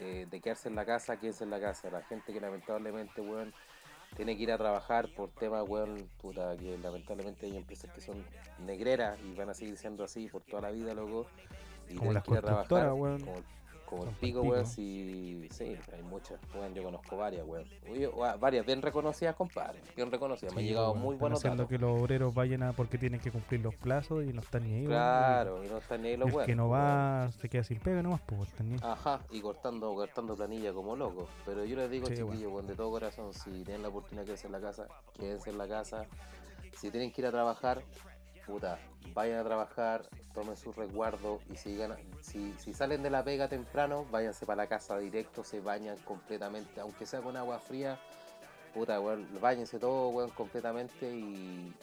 [0.00, 1.90] eh, de quedarse en la casa, quédense en la casa.
[1.90, 3.52] La gente que lamentablemente, weón,
[4.16, 8.24] tiene que ir a trabajar por temas, weón, puta, que lamentablemente hay empresas que son
[8.60, 11.26] negreras y van a seguir siendo así por toda la vida, loco.
[11.90, 13.20] Y Como las que constructoras, weón.
[13.20, 13.36] como,
[13.86, 17.64] como el pico, weón, sí, sí, hay muchas, weón, yo conozco varias, weón.
[18.14, 21.66] Wa- varias bien reconocidas, compadre, bien reconocidas, me han llegado weón, muy buenos datos.
[21.68, 24.74] que los obreros vayan a porque tienen que cumplir los plazos y no están ni
[24.74, 24.80] ahí.
[24.80, 24.88] weón.
[24.90, 26.86] Claro, y no están ni ahí los el que weones, no pues, weón.
[27.26, 28.80] va se queda sin pega nomás, pues están ni ahí.
[28.82, 31.26] Ajá, y cortando, cortando planilla como loco.
[31.46, 34.26] Pero yo les digo, Sí, chiquillos, weón, de todo corazón, si tienen la oportunidad de
[34.26, 36.04] quedarse en la casa, quédense en la casa.
[36.76, 37.80] Si tienen que ir a trabajar,
[38.48, 38.78] puta,
[39.14, 44.62] vayan a trabajar, tomen su resguardo y si, salen de la pega temprano, váyanse para
[44.62, 47.98] la casa directo, se bañan completamente, aunque sea con agua fría,
[48.72, 51.74] puta, weón, bañense todo, weón, completamente y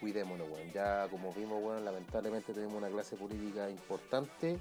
[0.00, 0.72] cuidémonos, weón.
[0.72, 4.58] Ya como vimos, weón, lamentablemente tenemos una clase política importante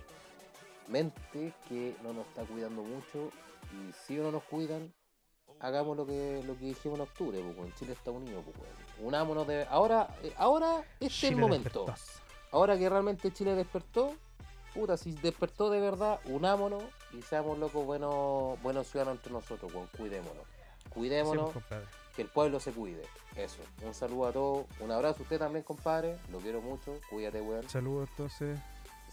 [0.88, 3.32] mente que no nos está cuidando mucho
[3.74, 4.92] y si no nos cuidan
[5.60, 7.76] hagamos lo que lo que dijimos en octubre pues.
[7.76, 8.70] Chile está unido pues,
[9.02, 11.86] unámonos de ahora eh, ahora este es el momento.
[11.86, 12.18] despertó.
[12.52, 14.14] ahora que realmente Chile despertó
[14.74, 16.84] puta si despertó de verdad unámonos
[17.14, 19.88] y seamos locos buenos buenos ciudadanos entre nosotros weón.
[19.98, 20.44] cuidémonos.
[20.90, 21.66] Cuidémonos pues,
[22.16, 23.04] que el pueblo se cuide.
[23.36, 23.62] Eso.
[23.86, 24.66] Un saludo a todos.
[24.80, 26.18] Un abrazo a usted también compadre.
[26.32, 27.00] Lo quiero mucho.
[27.10, 27.70] Cuídate weón.
[27.70, 28.58] Saludos entonces.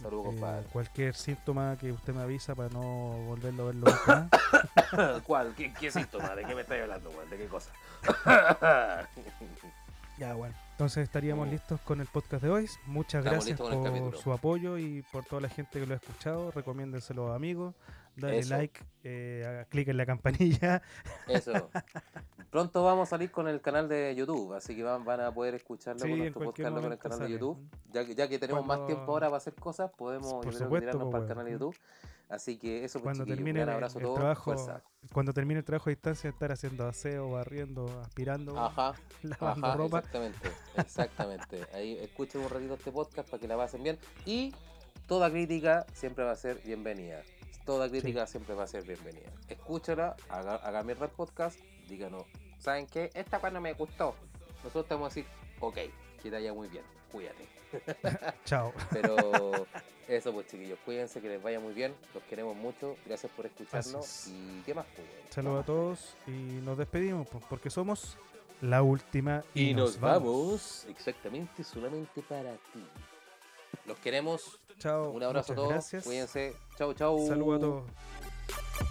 [0.01, 2.81] Saludos Eh, compadre cualquier síntoma que usted me avisa para no
[3.27, 4.29] volverlo a verlo nunca.
[5.27, 5.55] ¿Cuál?
[5.57, 6.35] ¿Qué, qué síntoma?
[6.35, 7.29] ¿De qué me estás hablando, weón?
[7.31, 7.71] ¿De qué cosa?
[10.17, 10.55] Ya, bueno.
[10.73, 11.51] Entonces estaríamos Mm.
[11.51, 12.69] listos con el podcast de hoy.
[12.87, 16.53] Muchas Estamos gracias por su apoyo y por toda la gente que lo ha escuchado.
[16.53, 17.75] Recomiéndenselo a amigos.
[18.17, 18.55] Dale Eso.
[18.57, 20.83] like, eh, clic en la campanilla.
[21.29, 21.53] Eso.
[22.51, 25.55] Pronto vamos a salir con el canal de YouTube, así que van, van a poder
[25.57, 27.29] escucharlo Sí, con nuestro podcast con el canal de.
[27.31, 27.59] YouTube.
[27.93, 31.11] Ya, que- ya que tenemos más tiempo ahora para hacer cosas, podemos supuesto, tirarnos po,
[31.11, 31.77] para el canal de YouTube.
[32.29, 34.19] Así que eso pues Cuando termine un el, gran abrazo a el todos.
[34.19, 34.83] trabajo, fuerza.
[35.13, 39.99] cuando termine el trabajo a distancia, estar haciendo aseo, barriendo, aspirando, Ajá, lavando ajá, ropa.
[39.99, 41.61] exactamente, exactamente.
[41.75, 43.99] Ahí escuchen un ratito este podcast para que la pasen bien.
[44.25, 44.55] Y
[45.07, 47.21] toda crítica siempre va a ser bienvenida.
[47.65, 49.31] Toda crítica siempre va a ser bienvenida.
[49.49, 51.59] Escúchala, haga, haga mi red podcast,
[51.89, 52.27] díganos,
[52.59, 53.11] ¿saben qué?
[53.15, 54.15] Esta cuando me gustó.
[54.59, 55.27] Nosotros te vamos a decir,
[55.61, 55.79] ok,
[56.23, 57.49] que te muy bien, cuídate.
[58.45, 58.71] Chao.
[58.93, 59.67] Pero
[60.09, 64.05] eso pues chiquillos, cuídense, que les vaya muy bien, los queremos mucho, gracias por escucharnos.
[64.05, 64.37] Así es.
[64.37, 65.09] Y qué más, pues?
[65.31, 65.67] Saludos a Vamos.
[65.67, 68.19] todos y nos despedimos pues, porque somos
[68.61, 72.85] la última y, Y nos vamos exactamente solamente para ti.
[73.87, 74.61] Los queremos.
[74.79, 75.11] Chao.
[75.11, 75.69] Un abrazo a todos.
[75.71, 76.05] Gracias.
[76.05, 76.55] Cuídense.
[76.77, 77.27] Chao, chao.
[77.27, 78.84] Saludos a todos.